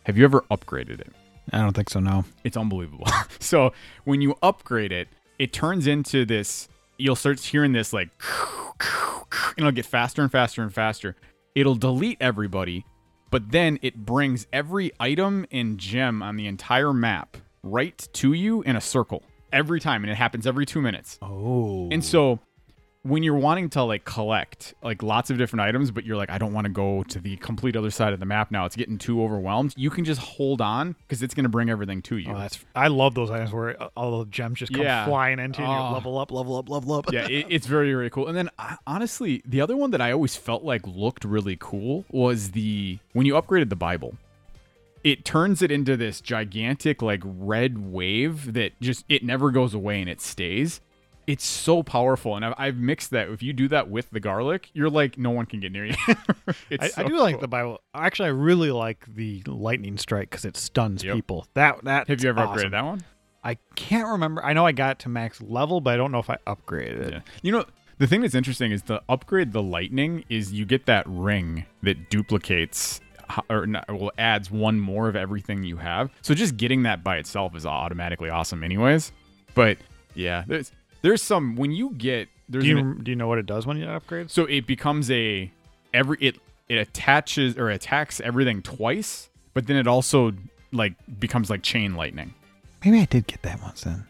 Have 0.03 0.17
you 0.17 0.25
ever 0.25 0.41
upgraded 0.51 0.99
it? 0.99 1.11
I 1.51 1.59
don't 1.59 1.73
think 1.73 1.89
so. 1.89 1.99
No. 1.99 2.25
It's 2.43 2.57
unbelievable. 2.57 3.07
so 3.39 3.73
when 4.03 4.21
you 4.21 4.35
upgrade 4.41 4.91
it, 4.91 5.07
it 5.39 5.53
turns 5.53 5.87
into 5.87 6.25
this. 6.25 6.67
You'll 6.97 7.15
start 7.15 7.39
hearing 7.39 7.73
this 7.73 7.91
like, 7.91 8.09
and 8.79 9.57
it'll 9.57 9.71
get 9.71 9.85
faster 9.85 10.21
and 10.21 10.31
faster 10.31 10.61
and 10.61 10.73
faster. 10.73 11.15
It'll 11.55 11.75
delete 11.75 12.17
everybody, 12.21 12.85
but 13.33 13.49
then 13.49 13.79
it 13.81 14.05
brings 14.05 14.45
every 14.53 14.91
item 14.99 15.47
and 15.51 15.79
gem 15.79 16.21
on 16.21 16.35
the 16.35 16.45
entire 16.45 16.93
map 16.93 17.35
right 17.63 18.07
to 18.13 18.31
you 18.31 18.61
in 18.61 18.75
a 18.75 18.81
circle 18.81 19.23
every 19.51 19.79
time, 19.79 20.03
and 20.03 20.11
it 20.11 20.15
happens 20.15 20.45
every 20.45 20.67
two 20.67 20.79
minutes. 20.79 21.17
Oh. 21.19 21.89
And 21.91 22.05
so 22.05 22.37
when 23.05 23.21
you're 23.21 23.35
wanting 23.37 23.69
to 23.69 23.83
like 23.83 24.05
collect 24.05 24.73
like 24.81 25.03
lots 25.03 25.29
of 25.29 25.37
different 25.37 25.61
items, 25.61 25.91
but 25.91 26.05
you're 26.05 26.15
like, 26.15 26.29
I 26.29 26.37
don't 26.37 26.53
want 26.53 26.65
to 26.65 26.71
go 26.71 27.03
to 27.03 27.19
the 27.19 27.35
complete 27.37 27.75
other 27.75 27.91
side 27.91 28.13
of 28.13 28.19
the 28.21 28.25
map 28.25 28.49
now. 28.49 28.63
It's 28.65 28.77
getting 28.77 28.97
too 28.97 29.21
overwhelmed. 29.21 29.73
You 29.75 29.89
can 29.89 30.05
just 30.05 30.21
hold 30.21 30.61
on 30.61 30.95
because 31.07 31.21
it's 31.21 31.33
going 31.33 31.43
to 31.43 31.49
bring 31.49 31.69
everything 31.69 32.01
to 32.03 32.17
you. 32.17 32.31
Oh, 32.31 32.37
that's 32.37 32.63
I 32.75 32.87
love 32.87 33.13
those 33.13 33.29
items 33.29 33.51
where 33.51 33.75
all 33.97 34.19
the 34.19 34.25
gems 34.31 34.59
just 34.59 34.71
come 34.71 34.83
Yeah. 34.83 35.05
flying 35.05 35.39
into 35.39 35.61
you. 35.61 35.67
Oh. 35.67 35.91
level 35.91 36.17
up, 36.17 36.31
level 36.31 36.55
up, 36.55 36.69
level 36.69 36.93
up. 36.93 37.11
yeah, 37.11 37.27
it, 37.27 37.47
it's 37.49 37.67
very 37.67 37.91
very 37.93 38.09
cool. 38.09 38.27
And 38.29 38.37
then 38.37 38.49
uh, 38.57 38.77
honestly, 38.87 39.41
the 39.45 39.59
other 39.59 39.75
one 39.75 39.91
that 39.91 39.99
I 40.01 40.11
always 40.13 40.37
felt 40.37 40.63
like 40.63 40.87
looked 40.87 41.25
really 41.25 41.57
cool 41.59 42.05
was 42.09 42.51
the 42.51 42.99
when 43.11 43.25
you 43.25 43.33
upgraded 43.33 43.69
the 43.69 43.75
Bible. 43.75 44.15
It 45.03 45.25
turns 45.25 45.61
it 45.61 45.69
into 45.69 45.97
this 45.97 46.21
gigantic 46.21 47.01
like 47.01 47.19
red 47.25 47.91
wave 47.91 48.53
that 48.53 48.79
just 48.79 49.03
it 49.09 49.21
never 49.25 49.51
goes 49.51 49.73
away 49.73 49.99
and 49.99 50.09
it 50.09 50.21
stays. 50.21 50.79
It's 51.25 51.45
so 51.45 51.83
powerful, 51.83 52.35
and 52.35 52.43
I've, 52.43 52.53
I've 52.57 52.77
mixed 52.77 53.11
that. 53.11 53.29
If 53.29 53.41
you 53.41 53.53
do 53.53 53.67
that 53.69 53.89
with 53.89 54.09
the 54.11 54.19
garlic, 54.19 54.69
you're 54.73 54.89
like 54.89 55.17
no 55.17 55.29
one 55.29 55.45
can 55.45 55.59
get 55.61 55.71
near 55.71 55.85
you. 55.85 55.95
it's 56.69 56.83
I, 56.83 56.87
so 56.89 57.01
I 57.03 57.07
do 57.07 57.17
like 57.17 57.39
the 57.39 57.47
Bible. 57.47 57.79
Actually, 57.93 58.27
I 58.27 58.31
really 58.31 58.71
like 58.71 59.05
the 59.15 59.41
lightning 59.47 59.97
strike 59.97 60.29
because 60.29 60.43
it 60.45 60.57
stuns 60.57 61.03
Yep. 61.03 61.15
people. 61.15 61.47
That 61.53 61.83
that 61.85 62.07
Have 62.09 62.21
you 62.23 62.29
ever 62.29 62.41
awesome. 62.41 62.67
upgraded 62.67 62.71
that 62.71 62.83
one? 62.85 63.01
I 63.43 63.57
can't 63.75 64.07
remember. 64.07 64.43
I 64.43 64.53
know 64.53 64.65
I 64.65 64.71
got 64.73 64.91
it 64.91 64.99
to 64.99 65.09
max 65.09 65.41
level, 65.41 65.81
but 65.81 65.93
I 65.93 65.97
don't 65.97 66.11
know 66.11 66.19
if 66.19 66.29
I 66.29 66.37
upgraded 66.47 66.99
it. 67.07 67.13
Yeah. 67.13 67.19
You 67.41 67.51
know, 67.53 67.65
the 67.97 68.07
thing 68.07 68.21
that's 68.21 68.35
interesting 68.35 68.71
is 68.71 68.83
the 68.83 69.01
upgrade 69.09 69.51
the 69.53 69.61
lightning 69.61 70.25
is 70.29 70.51
you 70.53 70.65
get 70.65 70.85
that 70.87 71.05
ring 71.07 71.65
that 71.83 72.09
duplicates 72.09 72.99
or 73.49 73.65
not, 73.65 73.85
well 73.89 74.11
adds 74.17 74.51
one 74.51 74.79
more 74.79 75.07
of 75.09 75.15
everything 75.15 75.63
you 75.63 75.77
have. 75.77 76.09
So 76.21 76.33
just 76.33 76.57
getting 76.57 76.83
that 76.83 77.03
by 77.03 77.17
itself 77.17 77.55
is 77.55 77.65
automatically 77.65 78.29
awesome, 78.29 78.63
anyways. 78.63 79.11
But 79.55 79.77
yeah, 80.15 80.43
there's 81.03 81.11
there's 81.11 81.21
some 81.21 81.55
when 81.55 81.71
you 81.71 81.91
get 81.91 82.27
there's 82.49 82.63
Do 82.63 82.69
you 82.71 82.77
an- 82.79 83.03
do 83.03 83.11
you 83.11 83.15
know 83.15 83.27
what 83.27 83.37
it 83.37 83.45
does 83.45 83.67
when 83.67 83.77
you 83.77 83.85
upgrade? 83.87 84.31
so 84.31 84.45
it 84.45 84.65
becomes 84.65 85.11
a 85.11 85.51
every 85.93 86.17
it 86.19 86.37
it 86.67 86.77
attaches 86.77 87.57
or 87.57 87.69
attacks 87.69 88.19
everything 88.21 88.61
twice, 88.63 89.29
but 89.53 89.67
then 89.67 89.75
it 89.77 89.85
also 89.87 90.31
like 90.71 90.93
becomes 91.19 91.49
like 91.49 91.61
chain 91.61 91.93
lightning. 91.93 92.33
Maybe 92.83 92.99
I 92.99 93.05
did 93.05 93.27
get 93.27 93.41
that 93.43 93.61
once 93.61 93.81
then. 93.83 94.05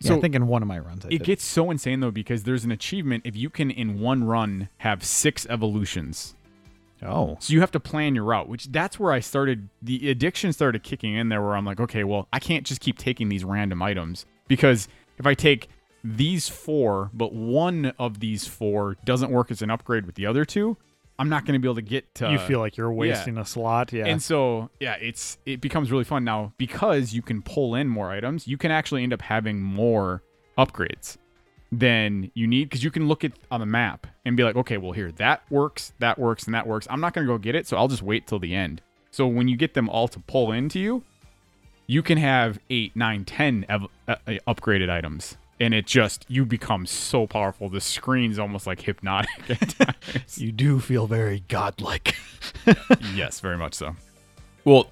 Yeah, 0.00 0.08
So- 0.08 0.18
I 0.18 0.20
think 0.20 0.34
in 0.34 0.46
one 0.46 0.60
of 0.62 0.68
my 0.68 0.78
runs 0.78 1.04
I 1.06 1.08
It 1.08 1.18
did. 1.18 1.24
gets 1.24 1.44
so 1.44 1.70
insane 1.70 2.00
though 2.00 2.10
because 2.10 2.42
there's 2.42 2.64
an 2.64 2.70
achievement 2.72 3.22
if 3.24 3.34
you 3.36 3.48
can 3.50 3.70
in 3.70 3.98
one 4.00 4.24
run 4.24 4.68
have 4.78 5.02
six 5.04 5.46
evolutions. 5.48 6.34
oh, 7.04 7.36
So 7.40 7.52
you 7.52 7.60
have 7.60 7.70
to 7.72 7.80
plan 7.80 8.14
your 8.14 8.24
route, 8.24 8.48
which 8.48 8.66
that's 8.70 8.98
where 9.00 9.12
I 9.12 9.20
started 9.20 9.68
the 9.80 10.08
addiction 10.10 10.52
started 10.52 10.82
kicking 10.84 11.14
in 11.14 11.28
there 11.30 11.40
where 11.42 11.56
I'm 11.56 11.64
like, 11.64 11.80
okay, 11.80 12.04
well, 12.04 12.28
I 12.32 12.38
can't 12.38 12.64
just 12.66 12.80
keep 12.80 12.96
taking 12.98 13.28
these 13.28 13.44
random 13.44 13.82
items 13.82 14.24
because 14.48 14.86
if 15.18 15.26
I 15.26 15.34
take 15.34 15.68
these 16.04 16.48
four, 16.48 17.10
but 17.12 17.32
one 17.32 17.92
of 17.98 18.20
these 18.20 18.46
four 18.46 18.96
doesn't 19.04 19.30
work 19.30 19.50
as 19.50 19.62
an 19.62 19.70
upgrade 19.70 20.06
with 20.06 20.16
the 20.16 20.26
other 20.26 20.44
two, 20.44 20.76
I'm 21.18 21.28
not 21.28 21.44
going 21.44 21.54
to 21.54 21.60
be 21.60 21.68
able 21.68 21.76
to 21.76 21.82
get 21.82 22.12
to 22.16 22.32
you 22.32 22.38
feel 22.38 22.58
like 22.58 22.76
you're 22.76 22.92
wasting 22.92 23.38
a 23.38 23.44
slot. 23.44 23.92
Yeah. 23.92 24.06
And 24.06 24.20
so, 24.20 24.70
yeah, 24.80 24.94
it's 24.94 25.38
it 25.46 25.60
becomes 25.60 25.92
really 25.92 26.04
fun 26.04 26.24
now 26.24 26.52
because 26.58 27.12
you 27.12 27.22
can 27.22 27.42
pull 27.42 27.74
in 27.74 27.88
more 27.88 28.10
items. 28.10 28.48
You 28.48 28.56
can 28.56 28.70
actually 28.70 29.02
end 29.02 29.12
up 29.12 29.22
having 29.22 29.62
more 29.62 30.22
upgrades 30.58 31.18
than 31.70 32.30
you 32.34 32.46
need 32.46 32.64
because 32.64 32.82
you 32.82 32.90
can 32.90 33.08
look 33.08 33.24
at 33.24 33.32
on 33.50 33.60
the 33.60 33.66
map 33.66 34.06
and 34.24 34.36
be 34.36 34.42
like, 34.42 34.56
okay, 34.56 34.78
well 34.78 34.92
here 34.92 35.12
that 35.12 35.42
works, 35.50 35.92
that 36.00 36.18
works, 36.18 36.44
and 36.44 36.54
that 36.54 36.66
works. 36.66 36.86
I'm 36.90 37.00
not 37.00 37.14
gonna 37.14 37.26
go 37.26 37.38
get 37.38 37.54
it, 37.54 37.66
so 37.66 37.76
I'll 37.76 37.88
just 37.88 38.02
wait 38.02 38.26
till 38.26 38.38
the 38.38 38.54
end. 38.54 38.82
So 39.10 39.26
when 39.26 39.46
you 39.46 39.56
get 39.56 39.74
them 39.74 39.88
all 39.88 40.08
to 40.08 40.18
pull 40.20 40.52
into 40.52 40.80
you, 40.80 41.02
you 41.86 42.02
can 42.02 42.18
have 42.18 42.58
eight, 42.70 42.96
nine, 42.96 43.24
ten 43.24 43.64
ev- 43.68 43.86
uh, 44.08 44.16
uh, 44.26 44.32
upgraded 44.48 44.90
items. 44.90 45.36
And 45.60 45.74
it 45.74 45.86
just 45.86 46.24
you 46.28 46.44
become 46.44 46.86
so 46.86 47.26
powerful. 47.26 47.68
The 47.68 47.80
screen's 47.80 48.38
almost 48.38 48.66
like 48.66 48.80
hypnotic 48.80 49.30
at 49.48 49.68
times. 50.04 50.38
you 50.38 50.50
do 50.50 50.80
feel 50.80 51.06
very 51.06 51.44
godlike. 51.48 52.16
yes, 53.14 53.38
very 53.40 53.56
much 53.56 53.74
so. 53.74 53.94
Well, 54.64 54.90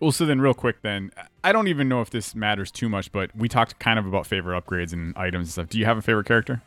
well, 0.00 0.12
so 0.12 0.26
then, 0.26 0.40
real 0.40 0.54
quick, 0.54 0.82
then 0.82 1.10
I 1.42 1.52
don't 1.52 1.68
even 1.68 1.88
know 1.88 2.02
if 2.02 2.10
this 2.10 2.34
matters 2.34 2.70
too 2.70 2.88
much, 2.88 3.10
but 3.10 3.34
we 3.36 3.48
talked 3.48 3.78
kind 3.78 3.98
of 3.98 4.06
about 4.06 4.26
favorite 4.26 4.62
upgrades 4.62 4.92
and 4.92 5.16
items 5.16 5.46
and 5.46 5.52
stuff. 5.52 5.68
Do 5.70 5.78
you 5.78 5.86
have 5.86 5.96
a 5.96 6.02
favorite 6.02 6.26
character? 6.26 6.60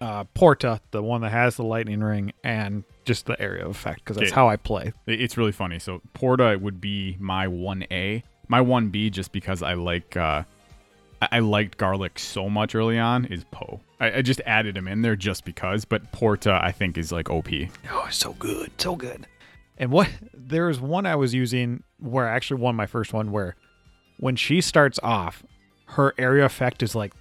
uh, 0.00 0.24
Porta, 0.34 0.80
the 0.90 1.00
one 1.02 1.20
that 1.20 1.30
has 1.30 1.54
the 1.56 1.62
lightning 1.62 2.00
ring 2.02 2.32
and 2.42 2.82
just 3.04 3.26
the 3.26 3.40
area 3.40 3.64
of 3.64 3.70
effect, 3.70 4.00
because 4.00 4.16
that's 4.16 4.30
Okay. 4.32 4.34
how 4.34 4.48
I 4.48 4.56
play. 4.56 4.92
It's 5.06 5.36
really 5.38 5.52
funny. 5.52 5.78
So 5.78 6.02
Porta 6.12 6.58
would 6.60 6.80
be 6.80 7.16
my 7.20 7.46
one 7.46 7.84
A, 7.90 8.24
my 8.48 8.60
one 8.60 8.88
B, 8.88 9.10
just 9.10 9.30
because 9.30 9.62
I 9.62 9.74
like 9.74 10.16
uh, 10.16 10.42
I 11.22 11.28
I 11.32 11.38
liked 11.38 11.78
Garlic 11.78 12.18
so 12.18 12.48
much 12.50 12.74
early 12.74 12.98
on. 12.98 13.24
Is 13.26 13.44
Poe? 13.50 13.80
I, 14.00 14.18
I 14.18 14.22
just 14.22 14.40
added 14.46 14.76
him 14.76 14.88
in 14.88 15.02
there 15.02 15.16
just 15.16 15.44
because, 15.44 15.84
but 15.84 16.10
Porta 16.12 16.58
I 16.62 16.72
think 16.72 16.98
is 16.98 17.12
like 17.12 17.30
OP. 17.30 17.48
Oh, 17.90 18.08
so 18.10 18.32
good, 18.34 18.70
so 18.80 18.96
good. 18.96 19.26
And 19.78 19.90
what 19.90 20.08
there 20.34 20.68
is 20.68 20.80
one 20.80 21.06
I 21.06 21.16
was 21.16 21.32
using 21.34 21.82
where 21.98 22.28
I 22.28 22.34
actually 22.36 22.60
won 22.60 22.76
my 22.76 22.86
first 22.86 23.12
one 23.12 23.32
where 23.32 23.56
when 24.18 24.36
she 24.36 24.60
starts 24.60 24.98
off, 25.02 25.42
her 25.86 26.14
area 26.18 26.44
effect 26.44 26.82
is 26.82 26.94
like 26.94 27.12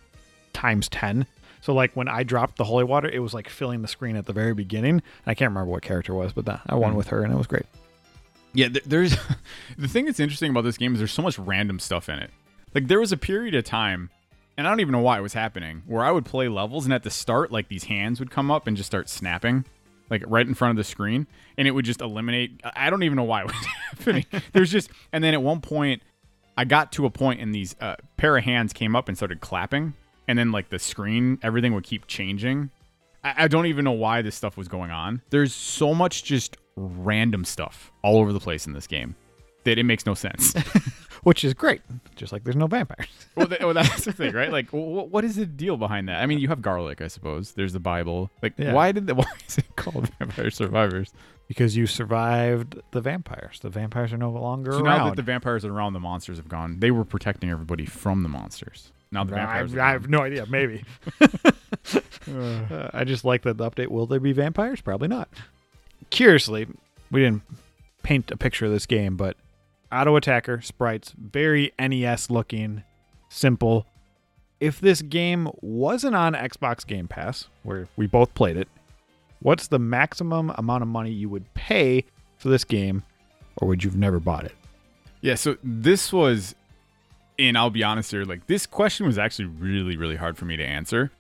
times 0.54 0.90
ten. 0.90 1.26
So 1.62 1.74
like 1.74 1.96
when 1.96 2.08
I 2.08 2.24
dropped 2.24 2.58
the 2.58 2.64
holy 2.64 2.84
water, 2.84 3.08
it 3.10 3.20
was 3.20 3.34
like 3.34 3.48
filling 3.48 3.82
the 3.84 3.88
screen 3.88 4.16
at 4.16 4.26
the 4.26 4.34
very 4.34 4.54
beginning. 4.54 5.02
I 5.28 5.34
can't 5.36 5.50
remember 5.52 5.72
what 5.72 5.84
character 5.84 6.14
it 6.14 6.18
was, 6.18 6.34
but 6.34 6.46
that, 6.46 6.62
I 6.68 6.76
won 6.76 6.94
Mhm. 6.94 6.98
with 6.98 7.08
her 7.08 7.24
and 7.24 7.32
it 7.32 7.38
was 7.38 7.48
great. 7.48 7.66
Yeah, 8.54 8.68
there's 8.86 9.16
the 9.78 9.88
thing 9.88 10.06
that's 10.06 10.20
interesting 10.20 10.50
about 10.52 10.64
this 10.64 10.78
game 10.78 10.94
is 10.94 11.00
there's 11.00 11.12
so 11.14 11.22
much 11.22 11.38
random 11.40 11.80
stuff 11.80 12.10
in 12.10 12.20
it. 12.20 12.32
Like 12.74 12.88
there 12.88 13.00
was 13.00 13.12
a 13.12 13.18
period 13.18 13.56
of 13.56 13.64
time, 13.64 14.10
and 14.58 14.66
I 14.66 14.70
don't 14.70 14.80
even 14.80 14.94
know 14.94 15.00
why 15.00 15.18
it 15.18 15.22
was 15.22 15.34
happening, 15.34 15.84
where 15.86 16.04
I 16.04 16.12
would 16.12 16.26
play 16.26 16.48
levels 16.48 16.86
and 16.86 16.94
at 16.94 17.04
the 17.04 17.10
start, 17.10 17.52
like 17.52 17.68
these 17.68 17.86
hands 17.86 18.20
would 18.20 18.32
come 18.32 18.50
up 18.50 18.68
and 18.68 18.78
just 18.78 18.88
start 18.88 19.10
snapping, 19.10 19.66
like 20.10 20.24
right 20.28 20.48
in 20.48 20.54
front 20.54 20.72
of 20.72 20.78
the 20.78 20.84
screen, 20.84 21.28
and 21.58 21.68
it 21.68 21.72
would 21.72 21.86
just 21.86 22.02
eliminate. 22.02 22.62
I 22.76 22.90
don't 22.90 23.04
even 23.04 23.16
know 23.16 23.24
why 23.24 23.42
it 23.42 23.48
was 23.48 23.56
happening. 23.90 24.26
There's 24.54 24.72
just, 24.72 24.90
and 25.12 25.24
then 25.24 25.34
at 25.34 25.42
one 25.42 25.62
point, 25.62 26.02
I 26.58 26.66
got 26.66 26.92
to 26.94 27.06
a 27.06 27.10
point 27.10 27.40
and 27.42 27.56
these 27.56 27.76
uh, 27.80 27.96
pair 28.18 28.38
of 28.38 28.44
hands 28.44 28.74
came 28.74 28.96
up 28.96 29.08
and 29.08 29.18
started 29.18 29.42
clapping, 29.42 29.94
and 30.28 30.38
then 30.38 30.52
like 30.52 30.70
the 30.70 30.80
screen, 30.80 31.40
everything 31.44 31.74
would 31.74 31.84
keep 31.84 32.08
changing. 32.08 32.70
I, 33.24 33.46
I 33.46 33.48
don't 33.48 33.66
even 33.66 33.84
know 33.84 33.92
why 33.92 34.22
this 34.22 34.36
stuff 34.36 34.58
was 34.58 34.68
going 34.68 34.92
on. 34.92 35.22
There's 35.30 35.54
so 35.54 35.94
much 35.94 36.24
just 36.24 36.58
random 36.76 37.46
stuff 37.46 37.92
all 38.02 38.18
over 38.18 38.32
the 38.32 38.40
place 38.40 38.66
in 38.66 38.74
this 38.74 38.88
game 38.88 39.16
that 39.64 39.78
it 39.78 39.84
makes 39.84 40.06
no 40.06 40.14
sense. 40.14 40.54
Which 41.24 41.44
is 41.44 41.54
great. 41.54 41.82
Just 42.16 42.32
like 42.34 42.44
there's 42.44 42.56
no 42.56 42.66
vampires. 42.68 43.08
well, 43.36 43.48
well, 43.62 43.74
that's 43.76 44.06
the 44.06 44.12
thing, 44.12 44.34
right? 44.34 44.52
Like, 44.52 44.70
wh- 44.70 45.12
what 45.12 45.24
is 45.24 45.36
the 45.36 45.46
deal 45.46 45.78
behind 45.78 46.10
that? 46.10 46.22
I 46.22 46.26
mean, 46.26 46.40
you 46.40 46.48
have 46.48 46.62
garlic, 46.64 47.00
I 47.02 47.08
suppose. 47.08 47.52
There's 47.52 47.74
the 47.74 47.80
Bible. 47.80 48.32
Like, 48.42 48.54
Yeah. 48.58 48.74
why 48.74 48.92
did 48.92 49.06
the, 49.08 49.14
why 49.22 49.26
is 49.48 49.58
it 49.60 49.76
called 49.76 50.10
Vampire 50.18 50.50
Survivors? 50.50 51.14
Because 51.48 51.76
you 51.78 51.86
survived 51.86 52.80
the 52.92 53.02
vampires. 53.02 53.60
The 53.60 53.70
vampires 53.70 54.14
are 54.14 54.18
no 54.18 54.32
longer 54.32 54.72
So 54.72 54.80
around. 54.80 54.98
now 54.98 55.06
that 55.10 55.16
the 55.18 55.22
vampires 55.22 55.64
are 55.66 55.72
around, 55.72 55.94
the 55.94 56.00
monsters 56.00 56.38
have 56.38 56.48
gone. 56.50 56.80
They 56.80 56.92
were 56.92 57.04
protecting 57.06 57.50
everybody 57.52 57.86
from 57.86 58.24
the 58.24 58.30
monsters. 58.30 58.92
Now 59.12 59.24
the 59.26 59.34
I, 59.34 59.38
vampires. 59.40 59.76
I 59.76 59.78
are 59.80 59.92
have 59.94 60.10
no 60.10 60.22
idea. 60.22 60.46
Maybe. 60.48 60.84
Uh, 62.32 62.90
I 62.94 63.04
just 63.04 63.26
like 63.26 63.42
that 63.44 63.58
the 63.58 63.70
update. 63.70 63.88
Will 63.88 64.06
there 64.06 64.20
be 64.20 64.32
vampires? 64.32 64.80
Probably 64.80 65.08
not. 65.08 65.28
Curiously, 66.12 66.68
we 67.10 67.22
didn't 67.22 67.42
paint 68.04 68.30
a 68.32 68.38
picture 68.38 68.66
of 68.66 68.72
this 68.72 68.86
game, 68.86 69.16
but 69.18 69.36
auto 69.92 70.16
attacker 70.16 70.62
sprites, 70.62 71.14
very 71.18 71.74
NES 71.80 72.30
looking, 72.30 72.84
simple. 73.30 73.86
If 74.60 74.80
this 74.80 75.02
game 75.02 75.50
wasn't 75.62 76.16
on 76.16 76.34
Xbox 76.34 76.86
Game 76.86 77.08
Pass, 77.08 77.48
where 77.64 77.88
we 77.98 78.08
both 78.08 78.34
played 78.34 78.58
it, 78.58 78.68
what's 79.42 79.68
the 79.68 79.80
maximum 79.80 80.52
amount 80.58 80.84
of 80.84 80.88
money 80.88 81.12
you 81.12 81.30
would 81.30 81.52
pay 81.54 82.06
for 82.38 82.50
this 82.50 82.64
game, 82.64 83.04
or 83.58 83.68
would 83.68 83.84
you've 83.84 83.98
never 83.98 84.20
bought 84.20 84.46
it? 84.46 84.56
Yeah, 85.22 85.36
so 85.36 85.58
this 85.64 86.12
was, 86.14 86.56
and 87.38 87.58
I'll 87.58 87.70
be 87.70 87.84
honest 87.84 88.12
here, 88.12 88.24
like 88.24 88.48
this 88.48 88.66
question 88.66 89.06
was 89.06 89.18
actually 89.18 89.46
really, 89.46 89.98
really 89.98 90.16
hard 90.16 90.38
for 90.38 90.46
me 90.46 90.58
to 90.58 90.64
answer 90.64 91.12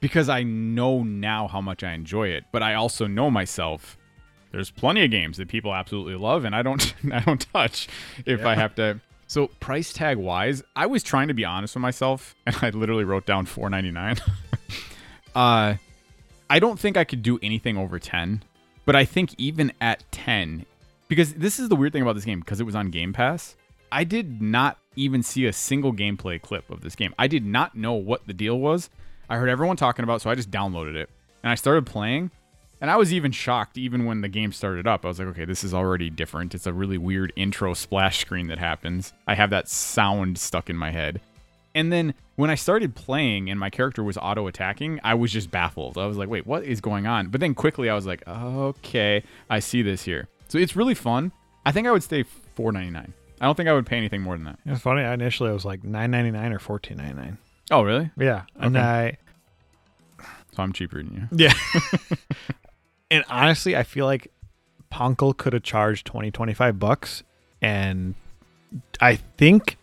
because 0.00 0.28
I 0.28 0.42
know 0.42 1.02
now 1.02 1.48
how 1.48 1.62
much 1.62 1.82
I 1.82 1.92
enjoy 1.92 2.28
it, 2.28 2.44
but 2.52 2.62
I 2.62 2.74
also 2.74 3.06
know 3.06 3.30
myself. 3.30 3.96
There's 4.54 4.70
plenty 4.70 5.04
of 5.04 5.10
games 5.10 5.38
that 5.38 5.48
people 5.48 5.74
absolutely 5.74 6.14
love, 6.14 6.44
and 6.44 6.54
I 6.54 6.62
don't, 6.62 6.94
I 7.12 7.20
don't 7.20 7.44
touch 7.52 7.88
if 8.24 8.44
I 8.44 8.54
have 8.54 8.74
to. 8.76 9.00
So 9.26 9.48
price 9.58 9.92
tag 9.92 10.16
wise, 10.16 10.62
I 10.76 10.86
was 10.86 11.02
trying 11.02 11.26
to 11.28 11.34
be 11.34 11.44
honest 11.44 11.74
with 11.74 11.82
myself, 11.82 12.36
and 12.46 12.56
I 12.62 12.70
literally 12.70 13.02
wrote 13.02 13.26
down 13.26 13.46
4.99. 13.46 14.20
uh, 15.34 15.74
I 16.48 16.58
don't 16.60 16.78
think 16.78 16.96
I 16.96 17.02
could 17.02 17.22
do 17.22 17.40
anything 17.42 17.76
over 17.76 17.98
10, 17.98 18.44
but 18.84 18.94
I 18.94 19.04
think 19.04 19.34
even 19.38 19.72
at 19.80 20.04
10, 20.12 20.64
because 21.08 21.34
this 21.34 21.58
is 21.58 21.68
the 21.68 21.74
weird 21.74 21.92
thing 21.92 22.02
about 22.02 22.14
this 22.14 22.24
game 22.24 22.38
because 22.38 22.60
it 22.60 22.64
was 22.64 22.76
on 22.76 22.90
Game 22.90 23.12
Pass. 23.12 23.56
I 23.90 24.04
did 24.04 24.40
not 24.40 24.78
even 24.94 25.24
see 25.24 25.46
a 25.46 25.52
single 25.52 25.92
gameplay 25.92 26.40
clip 26.40 26.70
of 26.70 26.80
this 26.80 26.94
game. 26.94 27.12
I 27.18 27.26
did 27.26 27.44
not 27.44 27.74
know 27.74 27.94
what 27.94 28.24
the 28.26 28.34
deal 28.34 28.60
was. 28.60 28.88
I 29.28 29.36
heard 29.36 29.48
everyone 29.48 29.76
talking 29.76 30.04
about, 30.04 30.16
it, 30.16 30.20
so 30.20 30.30
I 30.30 30.36
just 30.36 30.50
downloaded 30.50 30.94
it 30.94 31.10
and 31.42 31.50
I 31.50 31.56
started 31.56 31.86
playing. 31.86 32.30
And 32.80 32.90
I 32.90 32.96
was 32.96 33.12
even 33.14 33.32
shocked, 33.32 33.78
even 33.78 34.04
when 34.04 34.20
the 34.20 34.28
game 34.28 34.52
started 34.52 34.86
up. 34.86 35.04
I 35.04 35.08
was 35.08 35.18
like, 35.18 35.28
okay, 35.28 35.44
this 35.46 35.64
is 35.64 35.72
already 35.72 36.10
different. 36.10 36.54
It's 36.54 36.66
a 36.66 36.72
really 36.72 36.98
weird 36.98 37.32
intro 37.36 37.72
splash 37.74 38.18
screen 38.20 38.48
that 38.48 38.58
happens. 38.58 39.12
I 39.26 39.34
have 39.34 39.50
that 39.50 39.68
sound 39.68 40.38
stuck 40.38 40.68
in 40.68 40.76
my 40.76 40.90
head. 40.90 41.20
And 41.74 41.92
then 41.92 42.14
when 42.36 42.50
I 42.50 42.54
started 42.56 42.94
playing 42.94 43.48
and 43.50 43.58
my 43.58 43.70
character 43.70 44.04
was 44.04 44.16
auto 44.18 44.46
attacking, 44.46 45.00
I 45.02 45.14
was 45.14 45.32
just 45.32 45.50
baffled. 45.50 45.96
I 45.98 46.06
was 46.06 46.16
like, 46.16 46.28
wait, 46.28 46.46
what 46.46 46.62
is 46.64 46.80
going 46.80 47.06
on? 47.06 47.28
But 47.28 47.40
then 47.40 47.54
quickly 47.54 47.88
I 47.88 47.94
was 47.94 48.06
like, 48.06 48.22
okay, 48.28 49.22
I 49.50 49.60
see 49.60 49.82
this 49.82 50.02
here. 50.02 50.28
So 50.48 50.58
it's 50.58 50.76
really 50.76 50.94
fun. 50.94 51.32
I 51.66 51.72
think 51.72 51.86
I 51.86 51.90
would 51.90 52.02
stay 52.02 52.22
four 52.54 52.70
ninety 52.70 52.90
nine. 52.90 53.12
I 53.40 53.46
don't 53.46 53.56
think 53.56 53.68
I 53.68 53.72
would 53.72 53.86
pay 53.86 53.96
anything 53.96 54.20
more 54.22 54.36
than 54.36 54.44
that. 54.44 54.58
It's 54.66 54.82
funny. 54.82 55.02
Initially, 55.02 55.50
I 55.50 55.52
was 55.52 55.64
like 55.64 55.82
nine 55.82 56.10
ninety 56.10 56.30
nine 56.30 56.52
or 56.52 56.58
fourteen 56.58 56.98
ninety 56.98 57.14
nine. 57.14 57.38
Oh, 57.70 57.82
really? 57.82 58.10
Yeah, 58.18 58.42
and 58.60 58.76
Okay. 58.76 58.84
I 58.84 59.16
So 60.54 60.62
I'm 60.62 60.72
cheaper 60.72 61.02
than 61.02 61.28
you. 61.32 61.46
yeah. 61.46 61.54
and 63.10 63.24
honestly, 63.28 63.76
I 63.76 63.82
feel 63.82 64.06
like 64.06 64.30
poncle 64.90 65.32
could 65.34 65.52
have 65.52 65.62
charged 65.62 66.06
20, 66.06 66.30
25 66.30 66.78
bucks, 66.78 67.22
and 67.60 68.14
I 69.00 69.16
think 69.16 69.76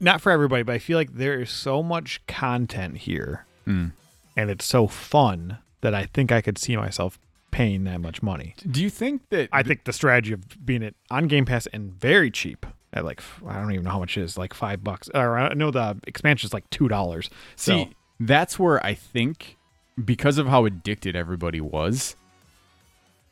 not 0.00 0.20
for 0.20 0.30
everybody, 0.32 0.62
but 0.62 0.74
I 0.74 0.78
feel 0.78 0.98
like 0.98 1.14
there 1.14 1.40
is 1.40 1.50
so 1.50 1.82
much 1.82 2.20
content 2.26 2.98
here, 2.98 3.46
Mm. 3.66 3.92
and 4.36 4.50
it's 4.50 4.64
so 4.64 4.86
fun 4.86 5.58
that 5.80 5.94
I 5.94 6.04
think 6.06 6.30
I 6.32 6.40
could 6.40 6.58
see 6.58 6.76
myself 6.76 7.18
paying 7.50 7.84
that 7.84 8.00
much 8.00 8.22
money. 8.22 8.54
Do 8.70 8.82
you 8.82 8.90
think 8.90 9.22
that 9.30 9.48
I 9.52 9.62
think 9.62 9.84
the 9.84 9.92
strategy 9.92 10.32
of 10.32 10.66
being 10.66 10.82
it 10.82 10.96
on 11.10 11.28
Game 11.28 11.44
Pass 11.44 11.66
and 11.68 11.92
very 11.92 12.30
cheap 12.30 12.66
at 12.92 13.04
like 13.04 13.22
I 13.46 13.54
don't 13.60 13.72
even 13.72 13.84
know 13.84 13.90
how 13.92 13.98
much 14.00 14.18
it 14.18 14.22
is, 14.22 14.36
like 14.36 14.52
five 14.54 14.82
bucks. 14.84 15.08
Or 15.14 15.38
I 15.38 15.54
know 15.54 15.70
the 15.70 15.96
expansion 16.06 16.46
is 16.48 16.52
like 16.54 16.68
two 16.70 16.88
dollars. 16.88 17.30
See, 17.56 17.84
So 17.84 17.90
that's 18.20 18.58
where 18.58 18.84
I 18.84 18.94
think 18.94 19.56
because 20.02 20.38
of 20.38 20.46
how 20.46 20.64
addicted 20.64 21.14
everybody 21.16 21.60
was, 21.60 22.16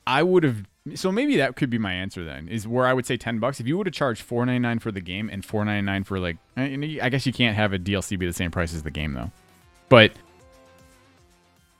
I 0.07 0.23
would 0.23 0.45
have 0.45 0.65
So 0.95 1.13
maybe 1.13 1.37
that 1.37 1.57
could 1.57 1.71
be 1.71 1.79
my 1.79 1.93
answer 1.93 2.25
then. 2.25 2.49
Is 2.49 2.67
where 2.67 2.87
I 2.87 2.93
would 2.93 3.07
say 3.07 3.17
ten 3.17 3.39
bucks. 3.39 3.61
If 3.61 3.67
you 3.67 3.79
would 3.79 3.87
have 3.87 3.95
charged 3.95 4.23
four 4.23 4.45
ninety 4.45 4.61
nine 4.61 4.79
for 4.79 4.91
the 4.93 5.01
game 5.01 5.29
and 5.31 5.45
four 5.45 5.65
ninety 5.65 5.85
nine 5.85 6.05
for 6.05 6.19
like, 6.19 6.37
I 6.57 7.09
guess 7.09 7.27
you 7.27 7.33
can't 7.33 7.57
have 7.57 7.73
a 7.73 7.79
DLC 7.79 8.19
be 8.19 8.27
the 8.27 8.33
same 8.33 8.51
price 8.51 8.75
as 8.75 8.83
the 8.83 8.91
game 8.91 9.15
though. 9.15 9.31
But 9.89 10.13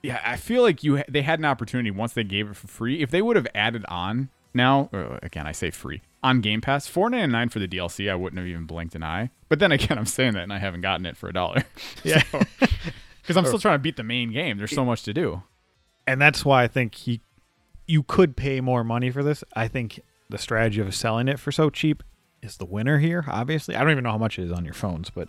yeah, 0.03 0.21
I 0.25 0.37
feel 0.37 0.63
like 0.63 0.83
you 0.83 1.03
they 1.09 1.23
had 1.23 1.39
an 1.39 1.45
opportunity 1.45 1.91
once 1.91 2.13
they 2.13 2.25
gave 2.25 2.51
it 2.51 2.57
for 2.57 2.67
free. 2.69 3.01
If 3.03 3.11
they 3.11 3.23
would 3.23 3.37
have 3.37 3.47
added 3.55 3.85
on 3.89 4.29
now, 4.55 4.91
or 4.93 5.19
again, 5.23 5.47
I 5.47 5.53
say 5.53 5.71
free 5.71 6.03
on 6.23 6.41
Game 6.41 6.61
Pass, 6.61 6.87
four 6.87 7.09
ninety 7.09 7.33
nine 7.33 7.49
for 7.49 7.59
the 7.59 7.69
DLC, 7.69 8.11
I 8.11 8.15
wouldn't 8.15 8.39
have 8.39 8.49
even 8.49 8.65
blinked 8.67 8.95
an 8.95 9.03
eye. 9.03 9.31
But 9.49 9.59
then 9.59 9.73
again, 9.73 9.99
I'm 9.99 10.07
saying 10.07 10.35
that 10.35 10.43
and 10.43 10.53
I 10.53 10.59
haven't 10.59 10.81
gotten 10.83 11.07
it 11.07 11.17
for 11.17 11.29
a 11.29 11.33
dollar. 11.33 11.65
Yeah. 12.05 12.23
because 13.23 13.37
I'm 13.37 13.47
still 13.47 13.59
trying 13.59 13.77
to 13.77 13.83
beat 13.83 13.97
the 13.97 14.03
main 14.03 14.31
game. 14.33 14.59
There's 14.59 14.75
so 14.75 14.85
much 14.85 15.03
to 15.05 15.15
do. 15.15 15.43
and 16.07 16.21
that's 16.21 16.45
why 16.45 16.65
I 16.65 16.69
think 16.69 16.95
he 16.95 17.21
you 17.87 18.03
could 18.03 18.37
pay 18.37 18.61
more 18.61 18.85
money 18.85 19.11
for 19.11 19.23
this. 19.23 19.43
I 19.55 19.67
think 19.69 20.01
the 20.29 20.39
strategy 20.39 20.81
of 20.81 20.95
selling 20.95 21.29
it 21.29 21.39
for 21.39 21.51
so 21.53 21.69
cheap 21.71 22.03
is 22.43 22.57
the 22.57 22.65
winner 22.65 22.99
here, 22.99 23.25
obviously. 23.29 23.75
I 23.77 23.81
don't 23.83 23.91
even 23.91 24.05
know 24.05 24.13
how 24.13 24.19
much 24.19 24.39
it 24.39 24.45
is 24.45 24.53
on 24.53 24.65
your 24.65 24.75
phones, 24.75 25.11
but 25.11 25.29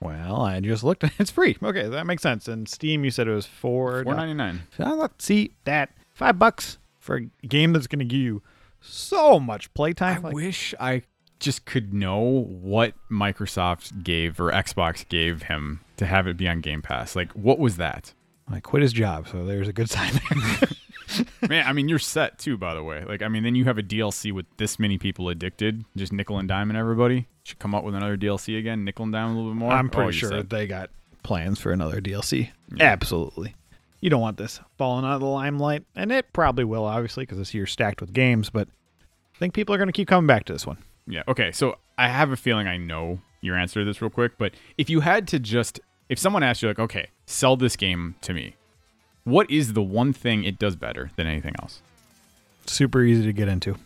well, 0.00 0.40
I 0.42 0.60
just 0.60 0.82
looked 0.82 1.04
it's 1.18 1.30
free. 1.30 1.56
Okay, 1.62 1.88
that 1.88 2.06
makes 2.06 2.22
sense. 2.22 2.48
And 2.48 2.68
Steam 2.68 3.04
you 3.04 3.10
said 3.10 3.28
it 3.28 3.34
was 3.34 3.46
4 3.46 4.04
Four 4.04 4.14
ninety 4.14 4.34
nine. 4.34 4.62
Uh, 4.78 5.08
see 5.18 5.52
that 5.64 5.90
5 6.14 6.38
bucks 6.38 6.78
for 6.98 7.16
a 7.16 7.46
game 7.46 7.72
that's 7.72 7.86
going 7.86 7.98
to 8.00 8.04
give 8.04 8.20
you 8.20 8.42
so 8.80 9.38
much 9.38 9.66
I 9.66 9.70
playtime. 9.74 10.22
Like, 10.22 10.34
wish 10.34 10.74
I 10.80 11.02
just 11.40 11.64
could 11.64 11.92
know 11.92 12.18
what 12.20 12.94
Microsoft 13.10 14.02
gave 14.04 14.38
or 14.40 14.52
Xbox 14.52 15.08
gave 15.08 15.42
him 15.44 15.80
to 15.96 16.06
have 16.06 16.26
it 16.26 16.36
be 16.36 16.46
on 16.48 16.60
Game 16.60 16.82
Pass. 16.82 17.16
Like, 17.16 17.32
what 17.32 17.58
was 17.58 17.76
that? 17.78 18.12
I 18.52 18.60
quit 18.60 18.82
his 18.82 18.92
job, 18.92 19.28
so 19.28 19.44
there's 19.44 19.68
a 19.68 19.72
good 19.72 19.88
sign 19.90 20.12
there. 20.30 20.68
Man, 21.48 21.66
I 21.66 21.72
mean, 21.72 21.88
you're 21.88 21.98
set 21.98 22.38
too, 22.38 22.56
by 22.56 22.74
the 22.74 22.82
way. 22.84 23.04
Like, 23.04 23.22
I 23.22 23.28
mean, 23.28 23.42
then 23.42 23.54
you 23.54 23.64
have 23.64 23.78
a 23.78 23.82
DLC 23.82 24.32
with 24.32 24.46
this 24.58 24.78
many 24.78 24.98
people 24.98 25.28
addicted, 25.28 25.84
just 25.96 26.12
nickel 26.12 26.38
and 26.38 26.48
diamond 26.48 26.76
everybody. 26.78 27.26
Should 27.44 27.58
come 27.58 27.74
up 27.74 27.82
with 27.84 27.94
another 27.94 28.16
DLC 28.16 28.58
again, 28.58 28.84
nickel 28.84 29.04
and 29.04 29.12
dime 29.12 29.30
a 29.30 29.34
little 29.36 29.50
bit 29.50 29.56
more. 29.56 29.72
I'm 29.72 29.86
Oh, 29.86 29.88
pretty 29.90 30.18
you're 30.18 30.30
sure 30.30 30.42
they 30.42 30.66
got 30.66 30.90
plans 31.22 31.58
for 31.58 31.72
another 31.72 32.00
DLC. 32.00 32.50
Yeah. 32.74 32.84
Absolutely. 32.84 33.54
You 34.00 34.08
don't 34.10 34.20
want 34.20 34.36
this 34.36 34.60
falling 34.78 35.04
out 35.04 35.14
of 35.14 35.20
the 35.20 35.26
limelight, 35.26 35.84
and 35.94 36.10
it 36.12 36.32
probably 36.32 36.64
will, 36.64 36.84
obviously, 36.84 37.22
because 37.22 37.38
this 37.38 37.54
year's 37.54 37.70
stacked 37.72 38.00
with 38.00 38.12
games. 38.12 38.50
But 38.50 38.68
I 39.34 39.38
think 39.38 39.52
people 39.54 39.74
are 39.74 39.78
going 39.78 39.88
to 39.88 39.92
keep 39.92 40.08
coming 40.08 40.26
back 40.26 40.44
to 40.46 40.52
this 40.52 40.66
one. 40.66 40.78
Yeah. 41.06 41.22
Okay. 41.28 41.52
So 41.52 41.78
I 41.98 42.08
have 42.08 42.30
a 42.30 42.36
feeling 42.36 42.66
I 42.66 42.76
know 42.76 43.20
your 43.40 43.56
answer 43.56 43.80
to 43.80 43.84
this 43.84 44.00
real 44.02 44.10
quick, 44.10 44.38
but 44.38 44.52
if 44.78 44.90
you 44.90 45.00
had 45.00 45.26
to 45.28 45.38
just, 45.38 45.80
if 46.08 46.18
someone 46.18 46.42
asked 46.42 46.62
you, 46.62 46.68
like, 46.68 46.78
okay, 46.78 47.08
sell 47.26 47.56
this 47.56 47.76
game 47.76 48.14
to 48.22 48.34
me, 48.34 48.56
what 49.24 49.50
is 49.50 49.72
the 49.72 49.82
one 49.82 50.12
thing 50.12 50.44
it 50.44 50.58
does 50.58 50.76
better 50.76 51.10
than 51.16 51.26
anything 51.26 51.54
else? 51.60 51.82
Super 52.66 53.02
easy 53.02 53.24
to 53.24 53.32
get 53.32 53.48
into. 53.48 53.76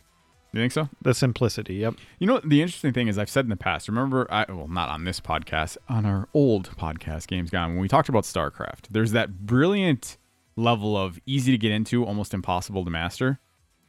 You 0.53 0.61
think 0.61 0.73
so? 0.73 0.89
The 1.03 1.15
simplicity. 1.15 1.75
Yep. 1.77 1.95
You 2.21 2.29
know, 2.29 2.41
the 2.45 2.63
interesting 2.63 2.93
thing 2.93 3.09
is, 3.09 3.19
I've 3.19 3.29
said 3.29 3.45
in 3.45 3.49
the 3.49 3.57
past, 3.57 3.89
remember, 3.89 4.29
I, 4.31 4.45
well, 4.49 4.69
not 4.69 4.89
on 4.89 5.05
this 5.05 5.21
podcast, 5.21 5.77
on 5.89 6.07
our 6.07 6.29
old 6.33 6.71
podcast, 6.77 7.27
Games 7.27 7.51
Gone, 7.51 7.71
when 7.71 7.81
we 7.81 7.89
talked 7.89 8.09
about 8.09 8.23
StarCraft, 8.23 8.89
there's 8.91 9.11
that 9.13 9.47
brilliant 9.47 10.17
level 10.55 10.97
of 10.97 11.19
easy 11.27 11.51
to 11.51 11.59
get 11.59 11.73
into, 11.73 12.05
almost 12.05 12.33
impossible 12.33 12.85
to 12.85 12.91
master. 12.91 13.41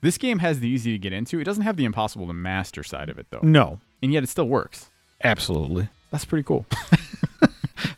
This 0.06 0.20
game 0.20 0.38
has 0.38 0.60
the 0.60 0.70
easy 0.70 0.92
to 0.92 1.00
get 1.00 1.14
into. 1.14 1.40
It 1.40 1.46
doesn't 1.46 1.64
have 1.64 1.78
the 1.78 1.84
impossible 1.84 2.28
to 2.28 2.34
master 2.34 2.84
side 2.84 3.10
of 3.10 3.18
it, 3.18 3.26
though. 3.32 3.40
No. 3.42 3.80
And 4.04 4.14
yet 4.14 4.22
it 4.22 4.30
still 4.30 4.48
works. 4.48 4.92
Absolutely. 5.24 5.90
That's 6.12 6.26
pretty 6.26 6.44
cool. 6.44 6.68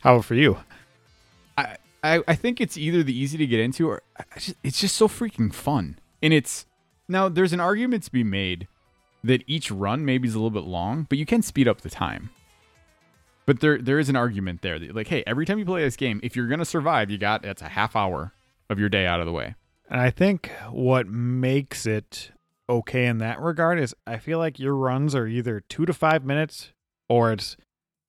How 0.00 0.14
about 0.14 0.24
for 0.24 0.34
you? 0.34 0.56
I, 1.58 1.76
I, 2.02 2.22
I 2.26 2.34
think 2.34 2.62
it's 2.62 2.78
either 2.78 3.02
the 3.02 3.14
easy 3.14 3.36
to 3.36 3.46
get 3.46 3.60
into 3.60 3.90
or 3.90 4.00
I 4.18 4.38
just, 4.38 4.56
it's 4.64 4.80
just 4.80 4.96
so 4.96 5.06
freaking 5.06 5.52
fun. 5.52 5.98
And 6.22 6.32
it's 6.32 6.64
now 7.08 7.28
there's 7.28 7.52
an 7.52 7.60
argument 7.60 8.04
to 8.04 8.10
be 8.10 8.24
made 8.24 8.68
that 9.22 9.44
each 9.46 9.70
run 9.70 10.06
maybe 10.06 10.28
is 10.28 10.34
a 10.34 10.38
little 10.38 10.48
bit 10.48 10.64
long, 10.64 11.06
but 11.10 11.18
you 11.18 11.26
can 11.26 11.42
speed 11.42 11.68
up 11.68 11.82
the 11.82 11.90
time. 11.90 12.30
But 13.44 13.60
there 13.60 13.76
there 13.76 13.98
is 13.98 14.08
an 14.08 14.16
argument 14.16 14.62
there 14.62 14.78
that 14.78 14.96
like, 14.96 15.08
hey, 15.08 15.22
every 15.26 15.44
time 15.44 15.58
you 15.58 15.66
play 15.66 15.82
this 15.82 15.96
game, 15.96 16.20
if 16.22 16.36
you're 16.36 16.48
gonna 16.48 16.64
survive, 16.64 17.10
you 17.10 17.18
got 17.18 17.42
that's 17.42 17.60
a 17.60 17.68
half 17.68 17.94
hour 17.94 18.32
of 18.70 18.78
your 18.78 18.88
day 18.88 19.04
out 19.04 19.20
of 19.20 19.26
the 19.26 19.32
way. 19.32 19.56
And 19.90 20.00
I 20.00 20.10
think 20.10 20.50
what 20.70 21.06
makes 21.06 21.86
it 21.86 22.32
okay 22.68 23.06
in 23.06 23.18
that 23.18 23.40
regard 23.40 23.78
is 23.78 23.94
I 24.06 24.18
feel 24.18 24.38
like 24.38 24.58
your 24.58 24.74
runs 24.74 25.14
are 25.14 25.26
either 25.26 25.60
two 25.68 25.86
to 25.86 25.92
five 25.94 26.24
minutes 26.24 26.72
or 27.08 27.32
it's 27.32 27.56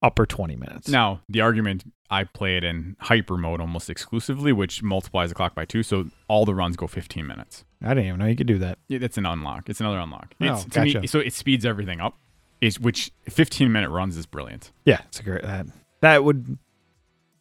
upper 0.02 0.26
20 0.26 0.56
minutes. 0.56 0.90
Now, 0.90 1.22
the 1.30 1.42
argument 1.42 1.84
I 2.10 2.24
play 2.26 2.58
it 2.58 2.64
in 2.64 2.96
hyper 3.00 3.38
mode 3.38 3.62
almost 3.62 3.90
exclusively, 3.90 4.52
which 4.52 4.82
multiplies 4.84 5.30
the 5.30 5.36
clock 5.36 5.56
by 5.56 5.66
two, 5.66 5.84
so 5.84 6.06
all 6.28 6.46
the 6.46 6.56
runs 6.56 6.76
go 6.76 6.88
15 6.88 7.26
minutes. 7.26 7.64
I 7.82 7.90
didn't 7.90 8.06
even 8.08 8.20
know 8.20 8.26
you 8.26 8.36
could 8.36 8.48
do 8.48 8.58
that. 8.60 8.80
Yeah, 8.88 8.98
that's 9.00 9.18
an 9.18 9.26
unlock. 9.26 9.70
It's 9.70 9.80
another 9.80 10.00
unlock. 10.00 10.34
Oh, 10.42 10.46
It's, 10.54 10.66
to 10.66 10.82
me- 10.82 10.94
gotcha. 10.94 11.08
so 11.08 11.20
it 11.20 11.34
speeds 11.34 11.66
everything 11.66 12.00
up. 12.02 12.18
Is 12.62 12.78
which 12.78 13.12
15 13.30 13.72
minute 13.72 13.90
runs 13.90 14.18
is 14.18 14.26
brilliant, 14.26 14.74
Yeah, 14.84 15.00
it's 15.08 15.22
a 15.22 15.24
great 15.24 15.44
that 15.44 15.66
that 16.02 16.26
would 16.26 16.58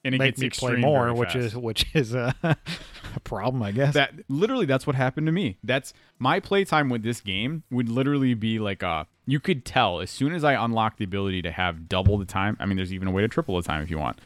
and 0.04 0.14
it 0.14 0.18
make 0.18 0.36
gets 0.36 0.40
me 0.40 0.50
play 0.50 0.76
more, 0.76 1.12
which 1.14 1.32
fast. 1.32 1.46
is 1.46 1.56
which 1.56 1.86
is 1.94 2.14
a, 2.14 2.34
a 2.42 3.20
problem, 3.24 3.62
I 3.62 3.72
guess. 3.72 3.94
that 3.94 4.14
literally 4.28 4.66
that's 4.66 4.86
what 4.86 4.96
happened 4.96 5.26
to 5.26 5.32
me. 5.32 5.56
That's 5.64 5.92
my 6.18 6.40
playtime 6.40 6.88
with 6.88 7.02
this 7.02 7.20
game 7.20 7.62
would 7.70 7.88
literally 7.88 8.34
be 8.34 8.58
like 8.58 8.82
uh 8.82 9.04
you 9.26 9.40
could 9.40 9.64
tell 9.64 10.00
as 10.00 10.10
soon 10.10 10.32
as 10.32 10.44
I 10.44 10.54
unlocked 10.54 10.98
the 10.98 11.04
ability 11.04 11.42
to 11.42 11.50
have 11.50 11.88
double 11.88 12.16
the 12.18 12.24
time. 12.24 12.56
I 12.60 12.66
mean, 12.66 12.76
there's 12.76 12.92
even 12.92 13.08
a 13.08 13.10
way 13.10 13.22
to 13.22 13.28
triple 13.28 13.56
the 13.56 13.62
time 13.62 13.82
if 13.82 13.90
you 13.90 13.98
want. 13.98 14.18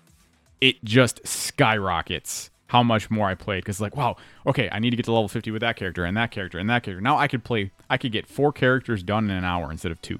It 0.61 0.83
just 0.85 1.27
skyrockets 1.27 2.51
how 2.69 2.83
much 2.83 3.11
more 3.11 3.29
I 3.29 3.35
played 3.35 3.63
because 3.65 3.81
like 3.81 3.97
wow 3.97 4.17
okay 4.47 4.69
I 4.73 4.79
need 4.79 4.91
to 4.91 4.97
get 4.97 5.05
to 5.05 5.13
level 5.13 5.29
50 5.29 5.51
with 5.51 5.61
that 5.61 5.77
character 5.77 6.05
and 6.05 6.17
that 6.17 6.31
character 6.31 6.59
and 6.59 6.71
that 6.71 6.83
character. 6.83 7.01
Now 7.03 7.19
I 7.19 7.29
could 7.29 7.45
play 7.45 7.71
I 7.91 7.97
could 7.99 8.13
get 8.13 8.27
four 8.27 8.53
characters 8.53 9.03
done 9.03 9.25
in 9.31 9.37
an 9.37 9.45
hour 9.45 9.71
instead 9.71 9.93
of 9.93 10.01
two. 10.03 10.19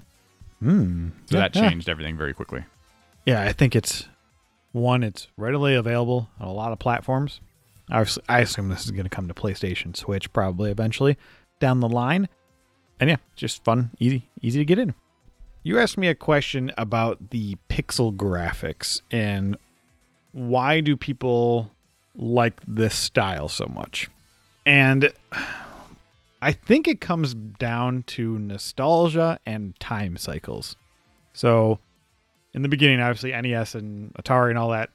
Hmm. 0.59 1.09
So 1.25 1.37
Yeah, 1.37 1.47
that 1.49 1.55
yeah. 1.55 1.69
changed 1.69 1.89
everything 1.89 2.15
very 2.17 2.33
quickly. 2.33 2.63
Yeah, 3.25 3.41
I 3.41 3.53
think 3.53 3.75
it's 3.75 4.07
one. 4.73 5.03
It's 5.03 5.27
readily 5.37 5.75
available 5.75 6.29
on 6.39 6.47
a 6.47 6.51
lot 6.53 6.73
of 6.73 6.79
platforms. 6.79 7.39
I 7.89 8.41
assume 8.41 8.69
this 8.69 8.85
is 8.85 8.91
going 8.91 9.03
to 9.03 9.09
come 9.09 9.27
to 9.27 9.33
PlayStation, 9.33 9.95
Switch, 9.95 10.31
probably 10.33 10.71
eventually 10.71 11.17
down 11.59 11.79
the 11.79 11.89
line. 11.89 12.27
And 12.99 13.09
yeah, 13.09 13.17
just 13.35 13.63
fun, 13.63 13.91
easy, 13.99 14.29
easy 14.41 14.59
to 14.59 14.65
get 14.65 14.79
in. 14.79 14.93
You 15.63 15.79
asked 15.79 15.97
me 15.97 16.07
a 16.07 16.15
question 16.15 16.71
about 16.77 17.29
the 17.29 17.57
pixel 17.69 18.15
graphics 18.15 19.01
and 19.11 19.57
why 20.31 20.81
do 20.81 20.97
people 20.97 21.71
like 22.15 22.59
this 22.67 22.95
style 22.95 23.47
so 23.47 23.65
much? 23.73 24.09
And 24.65 25.13
I 26.41 26.51
think 26.51 26.87
it 26.87 26.99
comes 26.99 27.33
down 27.33 28.03
to 28.07 28.39
nostalgia 28.39 29.39
and 29.45 29.79
time 29.79 30.17
cycles. 30.17 30.75
So, 31.33 31.79
in 32.53 32.61
the 32.61 32.69
beginning, 32.69 32.99
obviously 32.99 33.31
NES 33.31 33.75
and 33.75 34.13
Atari 34.13 34.49
and 34.49 34.57
all 34.57 34.69
that, 34.69 34.89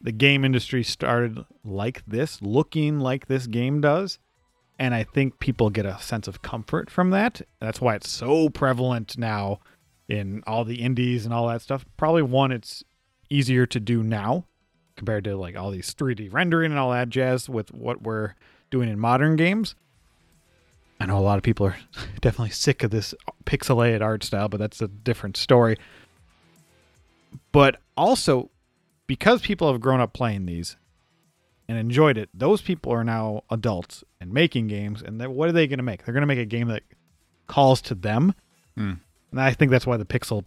the 0.00 0.12
game 0.12 0.44
industry 0.44 0.82
started 0.82 1.44
like 1.64 2.04
this, 2.06 2.42
looking 2.42 3.00
like 3.00 3.26
this 3.26 3.46
game 3.46 3.80
does. 3.80 4.18
And 4.78 4.92
I 4.94 5.04
think 5.04 5.38
people 5.38 5.70
get 5.70 5.86
a 5.86 5.98
sense 6.00 6.26
of 6.26 6.42
comfort 6.42 6.90
from 6.90 7.10
that. 7.10 7.40
That's 7.60 7.80
why 7.80 7.94
it's 7.94 8.10
so 8.10 8.48
prevalent 8.48 9.16
now 9.16 9.60
in 10.08 10.42
all 10.46 10.64
the 10.64 10.82
indies 10.82 11.24
and 11.24 11.32
all 11.32 11.46
that 11.48 11.62
stuff. 11.62 11.86
Probably 11.96 12.22
one, 12.22 12.50
it's 12.50 12.82
easier 13.30 13.66
to 13.66 13.80
do 13.80 14.02
now 14.02 14.44
compared 14.96 15.24
to 15.24 15.36
like 15.36 15.56
all 15.56 15.70
these 15.70 15.94
3D 15.94 16.32
rendering 16.32 16.70
and 16.72 16.78
all 16.78 16.90
that 16.90 17.08
jazz 17.08 17.48
with 17.48 17.72
what 17.72 18.02
we're 18.02 18.34
doing 18.70 18.88
in 18.88 18.98
modern 18.98 19.36
games. 19.36 19.74
I 21.00 21.06
know 21.06 21.18
a 21.18 21.20
lot 21.20 21.38
of 21.38 21.44
people 21.44 21.66
are 21.66 21.76
definitely 22.20 22.50
sick 22.50 22.82
of 22.82 22.90
this 22.90 23.14
pixelated 23.44 24.02
art 24.02 24.24
style, 24.24 24.48
but 24.48 24.58
that's 24.58 24.82
a 24.82 24.88
different 24.88 25.36
story. 25.36 25.76
But 27.54 27.80
also, 27.96 28.50
because 29.06 29.40
people 29.40 29.70
have 29.70 29.80
grown 29.80 30.00
up 30.00 30.12
playing 30.12 30.46
these 30.46 30.76
and 31.68 31.78
enjoyed 31.78 32.18
it, 32.18 32.28
those 32.34 32.60
people 32.60 32.90
are 32.92 33.04
now 33.04 33.44
adults 33.48 34.02
and 34.20 34.32
making 34.32 34.66
games. 34.66 35.00
And 35.00 35.24
what 35.28 35.48
are 35.48 35.52
they 35.52 35.68
going 35.68 35.78
to 35.78 35.84
make? 35.84 36.04
They're 36.04 36.12
going 36.12 36.22
to 36.22 36.26
make 36.26 36.40
a 36.40 36.44
game 36.44 36.66
that 36.66 36.82
calls 37.46 37.80
to 37.82 37.94
them. 37.94 38.34
Hmm. 38.76 38.94
And 39.30 39.40
I 39.40 39.52
think 39.52 39.70
that's 39.70 39.86
why 39.86 39.96
the 39.96 40.04
pixel 40.04 40.44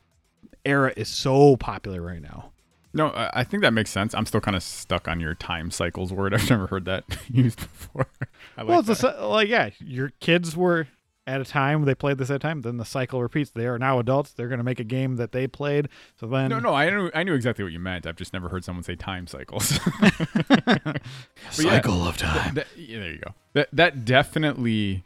era 0.65 0.91
is 0.98 1.08
so 1.08 1.56
popular 1.56 2.02
right 2.02 2.22
now. 2.22 2.52
No, 2.93 3.13
I 3.15 3.46
think 3.46 3.63
that 3.63 3.72
makes 3.72 3.89
sense. 3.89 4.13
I'm 4.13 4.26
still 4.26 4.41
kind 4.41 4.58
of 4.58 4.63
stuck 4.63 5.08
on 5.08 5.22
your 5.22 5.34
time 5.34 5.72
cycles 5.72 6.12
word. 6.12 6.34
I've 6.34 6.50
never 6.50 6.67
heard 6.67 6.84
that 6.86 7.06
used 7.32 7.60
before. 7.60 8.08
I 8.58 8.63
like 8.63 8.67
well, 8.70 8.80
it's 8.80 9.00
cy- 9.00 9.24
like 9.24 9.48
yeah, 9.48 9.70
your 9.80 10.12
kids 10.20 10.58
were 10.58 10.88
at 11.27 11.41
a 11.41 11.45
time 11.45 11.83
they 11.85 11.93
played 11.93 12.17
this 12.17 12.29
at 12.31 12.37
a 12.37 12.39
time. 12.39 12.61
Then 12.61 12.77
the 12.77 12.85
cycle 12.85 13.21
repeats. 13.21 13.51
They 13.51 13.67
are 13.67 13.77
now 13.77 13.99
adults. 13.99 14.31
They're 14.31 14.47
going 14.47 14.57
to 14.59 14.63
make 14.63 14.79
a 14.79 14.83
game 14.85 15.17
that 15.17 15.33
they 15.33 15.45
played. 15.45 15.89
So 16.19 16.25
then 16.25 16.49
No, 16.49 16.59
no, 16.59 16.73
I 16.73 16.89
knew 16.89 17.11
I 17.13 17.23
knew 17.23 17.33
exactly 17.35 17.63
what 17.63 17.73
you 17.73 17.79
meant. 17.79 18.07
I've 18.07 18.15
just 18.15 18.31
never 18.33 18.49
heard 18.49 18.63
someone 18.63 18.83
say 18.83 18.95
time 18.95 19.27
cycles. 19.27 19.77
But 20.49 21.01
yeah, 21.59 21.71
cycle 21.71 22.07
of 22.07 22.17
time. 22.17 22.55
that- 22.55 22.67
yeah, 22.75 22.99
there 22.99 23.11
you 23.11 23.19
go. 23.19 23.33
That 23.53 23.69
that 23.73 24.05
definitely 24.05 25.03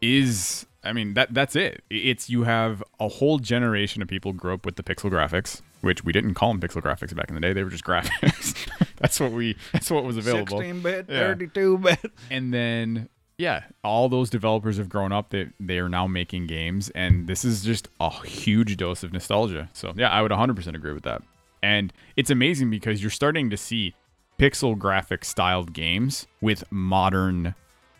is. 0.00 0.66
I 0.82 0.92
mean 0.92 1.14
that 1.14 1.32
that's 1.32 1.56
it. 1.56 1.82
It's 1.90 2.28
you 2.28 2.42
have 2.44 2.82
a 3.00 3.08
whole 3.08 3.38
generation 3.38 4.02
of 4.02 4.08
people 4.08 4.32
grow 4.32 4.54
up 4.54 4.66
with 4.66 4.76
the 4.76 4.82
pixel 4.82 5.10
graphics, 5.10 5.62
which 5.80 6.04
we 6.04 6.12
didn't 6.12 6.34
call 6.34 6.50
them 6.52 6.60
pixel 6.60 6.82
graphics 6.82 7.14
back 7.16 7.28
in 7.28 7.34
the 7.34 7.40
day. 7.40 7.52
They 7.54 7.64
were 7.64 7.70
just 7.70 7.84
graphics. 7.86 8.54
that's 8.98 9.18
what 9.18 9.32
we. 9.32 9.56
That's 9.72 9.90
what 9.90 10.04
was 10.04 10.16
available. 10.18 10.58
16 10.58 10.82
bit, 10.82 11.06
32 11.06 11.78
bit. 11.78 12.12
And 12.30 12.52
then 12.52 13.08
yeah, 13.38 13.64
all 13.82 14.08
those 14.08 14.30
developers 14.30 14.78
have 14.78 14.88
grown 14.88 15.12
up. 15.12 15.30
They 15.30 15.48
they 15.58 15.78
are 15.78 15.88
now 15.88 16.06
making 16.06 16.46
games, 16.46 16.90
and 16.90 17.26
this 17.26 17.44
is 17.44 17.64
just 17.64 17.88
a 18.00 18.10
huge 18.10 18.76
dose 18.76 19.02
of 19.02 19.12
nostalgia. 19.12 19.68
So 19.72 19.92
yeah, 19.96 20.10
I 20.10 20.22
would 20.22 20.30
100% 20.30 20.74
agree 20.74 20.92
with 20.92 21.04
that. 21.04 21.22
And 21.62 21.92
it's 22.16 22.30
amazing 22.30 22.70
because 22.70 23.00
you're 23.00 23.10
starting 23.10 23.50
to 23.50 23.56
see 23.56 23.94
pixel 24.38 24.78
graphic 24.78 25.24
styled 25.24 25.72
games 25.72 26.26
with 26.40 26.64
modern 26.70 27.54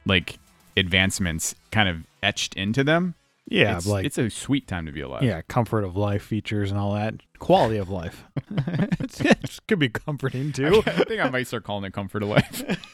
like 0.06 0.38
advancements 0.76 1.54
kind 1.70 1.88
of 1.88 2.04
etched 2.22 2.54
into 2.54 2.84
them. 2.84 3.14
Yeah, 3.46 3.76
it's, 3.76 3.86
like 3.86 4.06
it's 4.06 4.16
a 4.16 4.30
sweet 4.30 4.66
time 4.66 4.86
to 4.86 4.92
be 4.92 5.02
alive. 5.02 5.22
yeah, 5.22 5.42
comfort 5.42 5.84
of 5.84 5.96
life 5.96 6.22
features 6.22 6.70
and 6.70 6.80
all 6.80 6.94
that. 6.94 7.14
Quality 7.38 7.76
of 7.76 7.90
life. 7.90 8.24
it 8.50 9.60
could 9.68 9.78
be 9.78 9.90
comforting 9.90 10.52
too. 10.52 10.82
I 10.86 11.04
think 11.04 11.20
I 11.20 11.28
might 11.28 11.46
start 11.46 11.64
calling 11.64 11.84
it 11.84 11.92
comfort 11.92 12.22
of 12.22 12.30
life. 12.30 12.62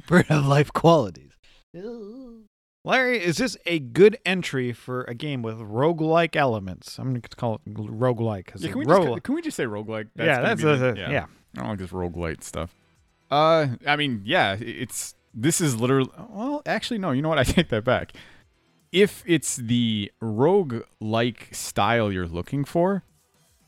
comfort 0.00 0.30
of 0.30 0.46
life 0.56 0.72
qualities. 0.72 1.32
Larry, 2.86 3.22
is 3.24 3.38
this 3.38 3.56
a 3.66 3.78
good 3.78 4.18
entry 4.26 4.72
for 4.72 5.02
a 5.04 5.14
game 5.14 5.42
with 5.42 5.56
roguelike 5.58 6.36
elements? 6.36 6.98
I'm 6.98 7.10
going 7.10 7.22
to 7.22 7.28
call 7.36 7.54
it 7.66 7.74
roguelike 7.74 8.44
because 8.46 8.62
Yeah, 8.62 8.70
can 8.72 8.80
we, 8.80 8.84
rogue- 8.84 9.08
just, 9.08 9.22
can 9.22 9.34
we 9.34 9.42
just 9.42 9.56
say 9.56 9.64
roguelike? 9.64 10.08
yeah, 10.16 10.40
that's 10.42 10.62
be 10.62 10.68
a, 10.68 10.76
the- 10.76 10.92
a- 11.06 11.10
yeah. 11.10 11.26
I 11.56 11.60
don't 11.60 11.68
like 11.70 11.78
this 11.78 11.90
roguelite 11.90 12.42
stuff. 12.42 12.74
Uh, 13.30 13.68
I 13.86 13.96
mean, 13.96 14.22
yeah, 14.24 14.56
it's 14.60 15.14
this 15.32 15.60
is 15.60 15.76
literally. 15.76 16.10
Well, 16.30 16.62
actually, 16.66 16.98
no. 16.98 17.10
You 17.12 17.22
know 17.22 17.28
what? 17.30 17.38
I 17.38 17.42
take 17.44 17.68
that 17.70 17.84
back. 17.84 18.12
If 18.92 19.24
it's 19.26 19.56
the 19.56 20.12
rogue-like 20.20 21.48
style 21.52 22.12
you're 22.12 22.28
looking 22.28 22.64
for, 22.64 23.02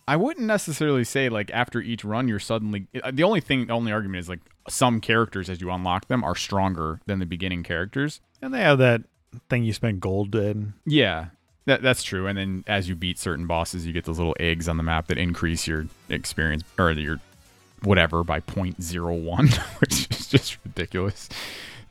I 0.08 0.16
wouldn't 0.16 0.46
necessarily 0.46 1.04
say 1.04 1.28
like 1.28 1.50
after 1.52 1.80
each 1.80 2.04
run 2.04 2.28
you're 2.28 2.38
suddenly. 2.38 2.86
uh, 3.02 3.10
The 3.12 3.24
only 3.24 3.40
thing, 3.40 3.66
the 3.66 3.72
only 3.72 3.92
argument 3.92 4.20
is 4.20 4.28
like 4.28 4.40
some 4.68 5.00
characters 5.00 5.50
as 5.50 5.60
you 5.60 5.70
unlock 5.70 6.06
them 6.08 6.22
are 6.24 6.36
stronger 6.36 7.00
than 7.06 7.18
the 7.18 7.26
beginning 7.26 7.62
characters. 7.62 8.20
And 8.40 8.52
they 8.54 8.60
have 8.60 8.78
that 8.78 9.02
thing 9.48 9.64
you 9.64 9.72
spend 9.72 10.00
gold 10.00 10.34
in. 10.34 10.74
Yeah, 10.84 11.26
that, 11.64 11.82
that's 11.82 12.02
true. 12.04 12.26
And 12.26 12.38
then 12.38 12.64
as 12.66 12.88
you 12.88 12.94
beat 12.94 13.18
certain 13.18 13.46
bosses, 13.46 13.86
you 13.86 13.92
get 13.92 14.04
those 14.04 14.18
little 14.18 14.36
eggs 14.38 14.68
on 14.68 14.76
the 14.76 14.82
map 14.82 15.08
that 15.08 15.18
increase 15.18 15.66
your 15.66 15.86
experience 16.08 16.62
or 16.78 16.92
your 16.92 17.18
whatever 17.82 18.22
by 18.24 18.40
0.01, 18.40 19.56
which 19.80 20.08
is 20.10 20.26
just 20.28 20.58
ridiculous. 20.64 21.28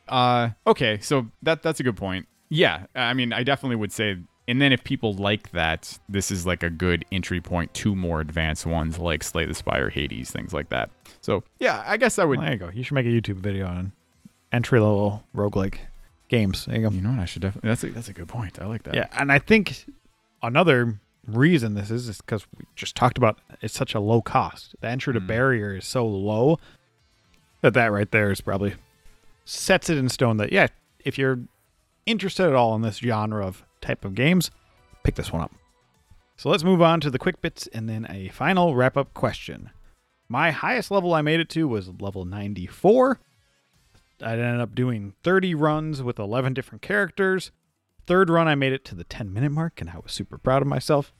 Uh, 0.08 0.50
okay, 0.66 0.98
so 1.00 1.26
that 1.42 1.62
that's 1.62 1.80
a 1.80 1.82
good 1.82 1.96
point. 1.96 2.26
Yeah, 2.48 2.86
I 2.94 3.12
mean, 3.14 3.32
I 3.32 3.42
definitely 3.42 3.76
would 3.76 3.92
say. 3.92 4.16
And 4.48 4.62
then 4.62 4.72
if 4.72 4.84
people 4.84 5.12
like 5.12 5.50
that, 5.50 5.98
this 6.08 6.30
is 6.30 6.46
like 6.46 6.62
a 6.62 6.70
good 6.70 7.04
entry 7.10 7.40
point 7.40 7.74
to 7.74 7.96
more 7.96 8.20
advanced 8.20 8.64
ones 8.64 8.98
like 8.98 9.24
Slay 9.24 9.44
the 9.44 9.54
Spire, 9.54 9.90
Hades, 9.90 10.30
things 10.30 10.52
like 10.52 10.68
that. 10.68 10.90
So 11.20 11.42
yeah, 11.58 11.82
I 11.86 11.96
guess 11.96 12.18
I 12.18 12.24
would. 12.24 12.40
There 12.40 12.52
you 12.52 12.58
go. 12.58 12.70
You 12.72 12.82
should 12.84 12.94
make 12.94 13.06
a 13.06 13.08
YouTube 13.08 13.36
video 13.38 13.66
on 13.66 13.92
entry 14.52 14.78
level 14.78 15.24
roguelike 15.34 15.78
games. 16.28 16.66
There 16.66 16.76
you 16.76 16.88
go. 16.88 16.94
You 16.94 17.00
know 17.00 17.10
what? 17.10 17.18
I 17.20 17.24
should 17.24 17.42
definitely. 17.42 17.68
That's 17.70 17.82
a, 17.84 17.90
that's 17.90 18.08
a 18.08 18.12
good 18.12 18.28
point. 18.28 18.60
I 18.60 18.66
like 18.66 18.84
that. 18.84 18.94
Yeah, 18.94 19.08
and 19.18 19.32
I 19.32 19.40
think 19.40 19.84
another 20.42 21.00
reason 21.26 21.74
this 21.74 21.90
is 21.90 22.08
is 22.08 22.18
because 22.20 22.46
we 22.56 22.64
just 22.76 22.94
talked 22.94 23.18
about 23.18 23.38
it's 23.60 23.74
such 23.74 23.96
a 23.96 24.00
low 24.00 24.22
cost. 24.22 24.76
The 24.80 24.86
entry 24.88 25.12
to 25.14 25.20
Mm. 25.20 25.26
barrier 25.26 25.74
is 25.76 25.84
so 25.86 26.06
low 26.06 26.60
that 27.62 27.74
that 27.74 27.90
right 27.90 28.08
there 28.12 28.30
is 28.30 28.40
probably 28.40 28.74
sets 29.44 29.90
it 29.90 29.98
in 29.98 30.08
stone 30.08 30.36
that 30.36 30.52
yeah, 30.52 30.68
if 31.04 31.18
you're 31.18 31.40
interested 32.04 32.46
at 32.46 32.54
all 32.54 32.76
in 32.76 32.82
this 32.82 32.98
genre 32.98 33.44
of 33.44 33.64
type 33.80 34.04
of 34.04 34.14
games, 34.14 34.50
pick 35.02 35.14
this 35.14 35.32
one 35.32 35.42
up. 35.42 35.52
So 36.36 36.50
let's 36.50 36.64
move 36.64 36.82
on 36.82 37.00
to 37.00 37.10
the 37.10 37.18
quick 37.18 37.40
bits 37.40 37.66
and 37.68 37.88
then 37.88 38.06
a 38.10 38.28
final 38.28 38.74
wrap 38.74 38.96
up 38.96 39.14
question. 39.14 39.70
My 40.28 40.50
highest 40.50 40.90
level 40.90 41.14
I 41.14 41.22
made 41.22 41.40
it 41.40 41.48
to 41.50 41.68
was 41.68 41.88
level 42.00 42.24
94. 42.24 43.20
I 44.22 44.32
ended 44.32 44.60
up 44.60 44.74
doing 44.74 45.14
30 45.22 45.54
runs 45.54 46.02
with 46.02 46.18
11 46.18 46.54
different 46.54 46.82
characters. 46.82 47.52
Third 48.06 48.30
run, 48.30 48.48
I 48.48 48.54
made 48.54 48.72
it 48.72 48.84
to 48.86 48.94
the 48.94 49.04
10 49.04 49.32
minute 49.32 49.50
mark, 49.50 49.80
and 49.80 49.90
I 49.90 49.98
was 49.98 50.12
super 50.12 50.38
proud 50.38 50.62
of 50.62 50.68
myself. 50.68 51.12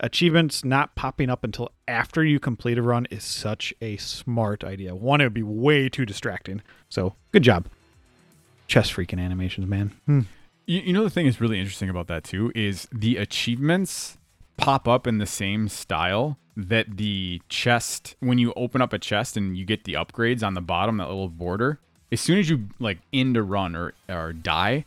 Achievements 0.00 0.64
not 0.64 0.94
popping 0.94 1.28
up 1.28 1.42
until 1.42 1.70
after 1.88 2.24
you 2.24 2.38
complete 2.38 2.78
a 2.78 2.82
run 2.82 3.06
is 3.10 3.24
such 3.24 3.74
a 3.80 3.96
smart 3.96 4.62
idea. 4.62 4.94
One, 4.94 5.20
it 5.20 5.24
would 5.24 5.34
be 5.34 5.42
way 5.42 5.88
too 5.88 6.06
distracting. 6.06 6.62
So, 6.88 7.16
good 7.32 7.42
job. 7.42 7.66
Chess 8.68 8.90
freaking 8.90 9.20
animations, 9.20 9.66
man. 9.66 9.92
Hmm. 10.06 10.20
You, 10.68 10.80
you 10.82 10.92
know 10.92 11.02
the 11.02 11.10
thing 11.10 11.26
is 11.26 11.40
really 11.40 11.58
interesting 11.58 11.88
about 11.88 12.06
that 12.08 12.24
too 12.24 12.52
is 12.54 12.86
the 12.92 13.16
achievements 13.16 14.18
pop 14.56 14.86
up 14.86 15.06
in 15.06 15.18
the 15.18 15.26
same 15.26 15.68
style 15.68 16.38
that 16.56 16.96
the 16.98 17.40
chest 17.48 18.16
when 18.20 18.38
you 18.38 18.52
open 18.54 18.82
up 18.82 18.92
a 18.92 18.98
chest 18.98 19.36
and 19.36 19.56
you 19.56 19.64
get 19.64 19.84
the 19.84 19.94
upgrades 19.94 20.42
on 20.42 20.54
the 20.54 20.60
bottom 20.60 20.98
that 20.98 21.08
little 21.08 21.28
border 21.28 21.78
as 22.12 22.20
soon 22.20 22.38
as 22.38 22.50
you 22.50 22.68
like 22.78 22.98
end 23.12 23.36
a 23.36 23.42
run 23.42 23.74
or 23.74 23.94
or 24.08 24.32
die 24.32 24.84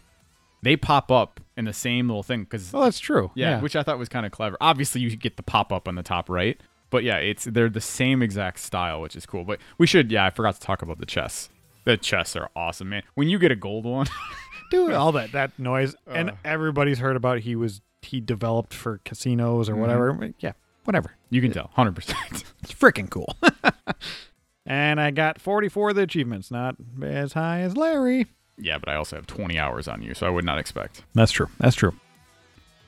they 0.61 0.75
pop 0.75 1.11
up 1.11 1.39
in 1.57 1.65
the 1.65 1.73
same 1.73 2.07
little 2.07 2.23
thing 2.23 2.43
because 2.43 2.71
Well, 2.71 2.83
oh, 2.83 2.85
that's 2.85 2.99
true. 2.99 3.31
yeah, 3.33 3.59
which 3.61 3.75
I 3.75 3.83
thought 3.83 3.97
was 3.97 4.09
kind 4.09 4.25
of 4.25 4.31
clever. 4.31 4.57
Obviously, 4.61 5.01
you 5.01 5.15
get 5.15 5.37
the 5.37 5.43
pop 5.43 5.73
up 5.73 5.87
on 5.87 5.95
the 5.95 6.03
top 6.03 6.29
right, 6.29 6.59
but 6.91 7.03
yeah, 7.03 7.17
it's 7.17 7.45
they're 7.45 7.69
the 7.69 7.81
same 7.81 8.21
exact 8.21 8.59
style, 8.59 9.01
which 9.01 9.15
is 9.15 9.25
cool. 9.25 9.43
But 9.43 9.59
we 9.79 9.87
should, 9.87 10.11
yeah, 10.11 10.25
I 10.25 10.29
forgot 10.29 10.55
to 10.55 10.61
talk 10.61 10.83
about 10.83 10.99
the 10.99 11.05
chests. 11.05 11.49
The 11.83 11.97
chests 11.97 12.35
are 12.35 12.49
awesome, 12.55 12.89
man. 12.89 13.01
When 13.15 13.27
you 13.27 13.39
get 13.39 13.51
a 13.51 13.55
gold 13.55 13.85
one, 13.85 14.05
dude, 14.71 14.93
all 14.93 15.11
that 15.11 15.31
that 15.33 15.57
noise, 15.59 15.95
and 16.07 16.31
Uh. 16.31 16.33
everybody's 16.43 16.97
heard 16.97 17.15
about 17.15 17.39
he 17.41 17.55
was 17.55 17.81
he 18.01 18.19
developed 18.19 18.73
for 18.73 18.99
casinos 19.05 19.69
or 19.69 19.75
whatever. 19.75 20.33
Yeah, 20.39 20.53
whatever. 20.85 21.11
you 21.29 21.39
can 21.41 21.51
tell, 21.51 21.69
hundred 21.75 21.95
percent. 21.95 22.43
It's 22.63 22.73
freaking 22.73 23.09
cool. 23.09 23.35
and 24.65 24.99
I 25.01 25.09
got 25.11 25.41
44 25.41 25.89
of 25.91 25.95
the 25.95 26.01
achievements, 26.03 26.51
not 26.51 26.75
as 27.01 27.33
high 27.33 27.59
as 27.61 27.75
Larry. 27.75 28.27
Yeah, 28.57 28.77
but 28.77 28.89
I 28.89 28.95
also 28.95 29.15
have 29.15 29.25
twenty 29.25 29.57
hours 29.57 29.87
on 29.87 30.01
you, 30.03 30.13
so 30.13 30.27
I 30.27 30.29
would 30.29 30.45
not 30.45 30.59
expect. 30.59 31.03
That's 31.15 31.31
true. 31.31 31.47
That's 31.59 31.75
true. 31.75 31.93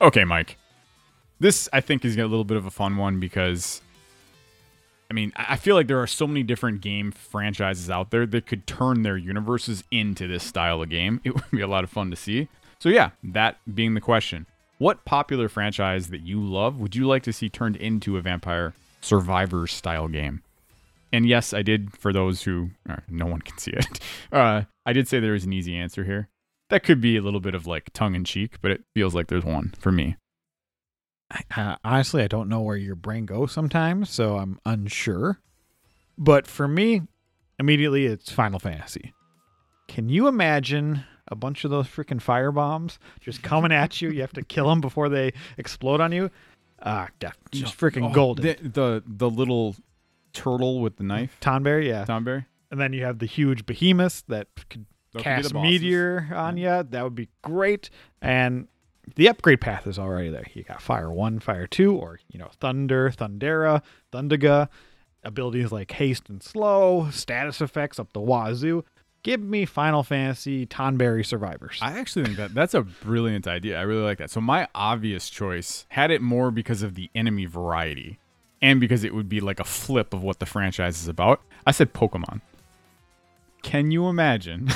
Okay, 0.01 0.23
Mike. 0.23 0.57
This 1.39 1.67
I 1.73 1.81
think 1.81 2.05
is 2.05 2.15
a 2.15 2.21
little 2.21 2.43
bit 2.43 2.57
of 2.57 2.65
a 2.67 2.71
fun 2.71 2.97
one 2.97 3.19
because 3.19 3.81
I 5.09 5.13
mean, 5.13 5.31
I 5.35 5.57
feel 5.57 5.75
like 5.75 5.87
there 5.87 6.01
are 6.01 6.07
so 6.07 6.25
many 6.25 6.43
different 6.43 6.81
game 6.81 7.11
franchises 7.11 7.89
out 7.89 8.11
there 8.11 8.25
that 8.25 8.47
could 8.47 8.65
turn 8.65 9.03
their 9.03 9.17
universes 9.17 9.83
into 9.91 10.27
this 10.27 10.43
style 10.43 10.81
of 10.81 10.89
game. 10.89 11.21
It 11.25 11.35
would 11.35 11.51
be 11.51 11.61
a 11.61 11.67
lot 11.67 11.83
of 11.83 11.89
fun 11.89 12.09
to 12.09 12.15
see. 12.15 12.47
So 12.79 12.89
yeah, 12.89 13.11
that 13.23 13.57
being 13.73 13.93
the 13.93 14.01
question. 14.01 14.45
What 14.79 15.05
popular 15.05 15.47
franchise 15.49 16.09
that 16.09 16.21
you 16.21 16.41
love 16.41 16.79
would 16.79 16.95
you 16.95 17.07
like 17.07 17.23
to 17.23 17.33
see 17.33 17.47
turned 17.47 17.75
into 17.77 18.17
a 18.17 18.21
vampire 18.21 18.73
survivor 19.01 19.67
style 19.67 20.07
game? 20.07 20.41
And 21.11 21.27
yes, 21.27 21.53
I 21.53 21.61
did 21.61 21.95
for 21.95 22.11
those 22.11 22.43
who 22.43 22.71
no 23.07 23.27
one 23.27 23.41
can 23.41 23.57
see 23.59 23.71
it. 23.71 23.99
Uh, 24.31 24.63
I 24.85 24.93
did 24.93 25.07
say 25.07 25.19
there 25.19 25.33
was 25.33 25.45
an 25.45 25.53
easy 25.53 25.75
answer 25.75 26.03
here. 26.03 26.27
That 26.69 26.83
could 26.83 26.99
be 26.99 27.17
a 27.17 27.21
little 27.21 27.39
bit 27.39 27.53
of 27.53 27.67
like 27.67 27.93
tongue 27.93 28.15
in 28.15 28.23
cheek, 28.23 28.55
but 28.61 28.71
it 28.71 28.83
feels 28.95 29.13
like 29.13 29.27
there's 29.27 29.45
one 29.45 29.73
for 29.79 29.91
me. 29.91 30.17
Uh, 31.55 31.75
honestly, 31.83 32.23
I 32.23 32.27
don't 32.27 32.49
know 32.49 32.61
where 32.61 32.77
your 32.77 32.95
brain 32.95 33.25
goes 33.25 33.51
sometimes, 33.51 34.09
so 34.09 34.37
I'm 34.37 34.59
unsure. 34.65 35.39
But 36.17 36.45
for 36.47 36.67
me, 36.67 37.01
immediately 37.59 38.05
it's 38.05 38.31
Final 38.31 38.59
Fantasy. 38.59 39.13
Can 39.87 40.09
you 40.09 40.27
imagine 40.27 41.03
a 41.27 41.35
bunch 41.35 41.63
of 41.63 41.71
those 41.71 41.87
freaking 41.87 42.21
fire 42.21 42.51
bombs 42.51 42.99
just 43.19 43.41
coming 43.41 43.71
at 43.71 44.01
you? 44.01 44.09
You 44.09 44.21
have 44.21 44.33
to 44.33 44.43
kill 44.43 44.67
them 44.69 44.81
before 44.81 45.09
they 45.09 45.33
explode 45.57 46.01
on 46.01 46.11
you. 46.11 46.29
Ah, 46.81 47.07
def- 47.19 47.37
just 47.51 47.77
freaking 47.77 48.09
Oh, 48.09 48.13
golden. 48.13 48.45
The, 48.45 48.57
the 48.69 49.03
the 49.05 49.29
little 49.29 49.75
turtle 50.33 50.81
with 50.81 50.97
the 50.97 51.03
knife, 51.03 51.37
Tonberry, 51.41 51.87
yeah. 51.87 52.05
Tonberry. 52.05 52.45
And 52.71 52.79
then 52.79 52.91
you 52.93 53.05
have 53.05 53.19
the 53.19 53.25
huge 53.25 53.65
behemoths 53.65 54.23
that 54.27 54.47
could 54.69 54.85
Those 55.13 55.23
cast 55.23 55.53
meteor 55.53 56.29
on 56.35 56.57
you. 56.57 56.67
That 56.67 57.03
would 57.03 57.15
be 57.15 57.29
great. 57.41 57.89
And 58.21 58.67
the 59.15 59.27
upgrade 59.27 59.61
path 59.61 59.87
is 59.87 59.99
already 59.99 60.29
there. 60.29 60.45
You 60.53 60.63
got 60.63 60.81
Fire 60.81 61.11
1, 61.11 61.39
Fire 61.39 61.67
2, 61.67 61.95
or, 61.95 62.19
you 62.31 62.39
know, 62.39 62.49
Thunder, 62.59 63.11
Thundara, 63.11 63.81
Thundaga, 64.11 64.69
abilities 65.23 65.71
like 65.71 65.91
haste 65.91 66.29
and 66.29 66.41
slow, 66.41 67.09
status 67.11 67.61
effects 67.61 67.99
up 67.99 68.13
the 68.13 68.21
wazoo. 68.21 68.83
Give 69.23 69.39
me 69.39 69.65
Final 69.65 70.03
Fantasy 70.03 70.65
Tonberry 70.65 71.25
Survivors. 71.25 71.79
I 71.81 71.97
actually 71.97 72.25
think 72.25 72.37
that 72.37 72.53
that's 72.53 72.73
a 72.73 72.81
brilliant 72.81 73.47
idea. 73.47 73.79
I 73.79 73.83
really 73.83 74.03
like 74.03 74.17
that. 74.17 74.29
So 74.29 74.41
my 74.41 74.67
obvious 74.75 75.29
choice 75.29 75.85
had 75.89 76.11
it 76.11 76.21
more 76.21 76.51
because 76.51 76.81
of 76.83 76.95
the 76.95 77.09
enemy 77.15 77.45
variety 77.45 78.19
and 78.61 78.81
because 78.81 79.05
it 79.05 79.13
would 79.13 79.29
be 79.29 79.39
like 79.39 79.61
a 79.61 79.65
flip 79.65 80.13
of 80.13 80.23
what 80.23 80.39
the 80.39 80.45
franchise 80.45 81.01
is 81.01 81.07
about. 81.07 81.41
I 81.65 81.71
said 81.71 81.93
Pokemon. 81.93 82.41
Can 83.61 83.91
you 83.91 84.07
imagine? 84.07 84.69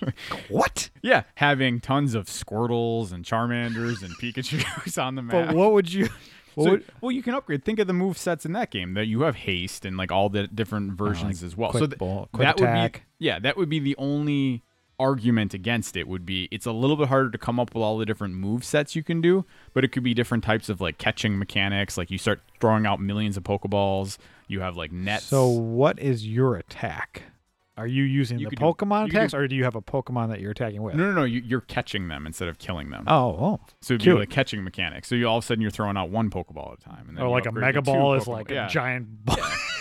what? 0.48 0.90
yeah, 1.02 1.22
having 1.36 1.80
tons 1.80 2.14
of 2.14 2.26
Squirtles 2.26 3.12
and 3.12 3.24
Charmanders 3.24 4.02
and 4.02 4.12
Pikachu's 4.18 4.98
on 4.98 5.14
the 5.14 5.22
map. 5.22 5.48
But 5.48 5.56
what 5.56 5.72
would 5.72 5.92
you. 5.92 6.08
What 6.54 6.64
So- 6.64 6.70
would, 6.72 6.84
well, 7.00 7.12
you 7.12 7.22
can 7.22 7.34
upgrade. 7.34 7.64
Think 7.64 7.78
of 7.78 7.86
the 7.86 7.92
move 7.92 8.18
sets 8.18 8.44
in 8.44 8.52
that 8.54 8.72
game. 8.72 8.94
That 8.94 9.06
you 9.06 9.20
have 9.20 9.36
haste 9.36 9.84
and 9.84 9.96
like 9.96 10.10
all 10.10 10.28
the 10.28 10.48
different 10.48 10.92
oh, 11.00 11.04
versions 11.04 11.44
as 11.44 11.56
well. 11.56 11.70
quick 11.70 11.80
so 11.82 11.86
th- 11.86 11.98
ball, 11.98 12.28
that 12.36 12.58
attack. 12.60 12.92
would 12.94 13.00
be 13.20 13.26
yeah, 13.26 13.38
that 13.38 13.56
would 13.56 13.68
be 13.68 13.78
the 13.78 13.94
only 13.96 14.64
argument 14.98 15.54
against 15.54 15.96
it. 15.96 16.08
Would 16.08 16.26
be 16.26 16.48
it's 16.50 16.66
a 16.66 16.72
little 16.72 16.96
bit 16.96 17.06
harder 17.08 17.30
to 17.30 17.38
come 17.38 17.60
up 17.60 17.74
with 17.74 17.82
all 17.84 17.96
the 17.96 18.04
different 18.06 18.34
move 18.34 18.64
sets 18.64 18.96
you 18.96 19.04
can 19.04 19.20
do, 19.20 19.44
but 19.72 19.84
it 19.84 19.92
could 19.92 20.02
be 20.02 20.14
different 20.14 20.42
types 20.42 20.68
of 20.68 20.80
like 20.80 20.98
catching 20.98 21.38
mechanics. 21.38 21.96
Like 21.96 22.10
you 22.10 22.18
start 22.18 22.40
throwing 22.60 22.86
out 22.86 23.00
millions 23.00 23.36
of 23.36 23.44
Pokeballs. 23.44 24.18
You 24.48 24.58
have 24.60 24.76
like 24.76 24.90
nets. 24.90 25.26
so, 25.26 25.46
what 25.48 26.00
is 26.00 26.26
your 26.26 26.56
attack? 26.56 27.22
Are 27.78 27.86
you 27.86 28.02
using 28.02 28.38
You 28.38 28.46
the 28.46 28.50
could 28.50 28.58
do- 28.58 28.64
Pokemon 28.64 29.08
attacks, 29.08 29.32
do- 29.32 29.38
or 29.38 29.48
do 29.48 29.54
you 29.56 29.64
have 29.64 29.74
a 29.76 29.80
Pokemon 29.80 30.28
that 30.30 30.40
you're 30.40 30.50
attacking 30.50 30.82
with? 30.82 30.94
No, 30.96 31.04
no, 31.06 31.12
no. 31.12 31.24
You, 31.24 31.40
you're 31.44 31.60
catching 31.62 32.08
them 32.08 32.26
instead 32.26 32.48
of 32.48 32.58
killing 32.58 32.90
them. 32.90 33.04
Oh, 33.06 33.28
oh. 33.40 33.60
so 33.80 33.94
it'd 33.94 34.00
be 34.00 34.04
cute. 34.04 34.18
like 34.18 34.30
catching 34.30 34.62
mechanic. 34.64 35.04
So 35.04 35.14
you 35.14 35.26
all 35.28 35.38
of 35.38 35.44
a 35.44 35.46
sudden 35.46 35.62
you're 35.62 35.70
throwing 35.70 35.96
out 35.96 36.10
one 36.10 36.28
Pokeball 36.28 36.72
at 36.72 36.78
a 36.80 36.82
time, 36.82 37.06
and 37.08 37.16
then 37.16 37.24
Oh, 37.24 37.28
you 37.28 37.32
like 37.32 37.46
a 37.46 37.52
Mega 37.52 37.80
Ball 37.80 38.14
is 38.14 38.24
Pokeball- 38.24 38.28
like 38.32 38.50
yeah. 38.50 38.66
a 38.66 38.68
giant 38.68 39.06
ball. 39.24 39.36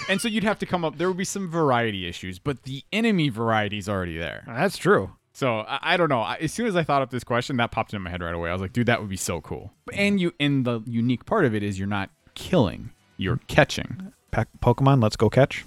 and 0.10 0.22
so 0.22 0.28
you'd 0.28 0.44
have 0.44 0.60
to 0.60 0.66
come 0.66 0.86
up. 0.86 0.98
There 0.98 1.08
would 1.08 1.18
be 1.18 1.26
some 1.26 1.50
variety 1.50 2.08
issues, 2.08 2.40
but 2.40 2.64
the 2.64 2.84
enemy 2.94 3.30
variety 3.30 3.78
is 3.80 3.90
already 3.90 4.18
there. 4.18 4.44
That's 4.48 4.78
true. 4.78 5.12
So 5.34 5.60
I, 5.60 5.80
I 5.94 5.98
don't 5.98 6.10
know. 6.10 6.22
I, 6.22 6.36
as 6.38 6.52
soon 6.54 6.66
as 6.68 6.76
I 6.76 6.84
thought 6.84 7.02
up 7.02 7.10
this 7.12 7.24
question, 7.24 7.58
that 7.58 7.72
popped 7.72 7.94
into 7.94 8.04
my 8.04 8.10
head 8.10 8.22
right 8.22 8.34
away. 8.34 8.50
I 8.50 8.54
was 8.54 8.62
like, 8.62 8.74
dude, 8.74 8.88
that 8.88 9.00
would 9.02 9.10
be 9.10 9.18
so 9.18 9.42
cool. 9.42 9.72
And 9.94 10.20
you, 10.20 10.34
and 10.40 10.66
the 10.66 10.82
unique 10.86 11.26
part 11.26 11.46
of 11.46 11.54
it 11.54 11.62
is 11.64 11.78
you're 11.78 11.88
not 11.88 12.10
killing, 12.36 12.90
you're 13.18 13.40
catching. 13.48 14.14
Pokemon, 14.62 15.02
let's 15.02 15.16
go 15.16 15.30
catch. 15.30 15.64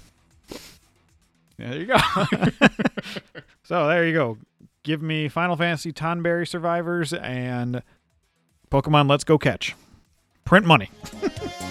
There 1.61 1.79
you 1.79 1.85
go. 1.85 1.97
So 3.63 3.87
there 3.87 4.05
you 4.05 4.13
go. 4.13 4.37
Give 4.83 5.01
me 5.01 5.29
Final 5.29 5.55
Fantasy 5.55 5.93
Tonberry 5.93 6.45
Survivors 6.45 7.13
and 7.13 7.83
Pokemon 8.69 9.09
Let's 9.09 9.23
Go 9.23 9.37
Catch. 9.37 9.75
Print 10.43 10.65
money. 10.65 10.89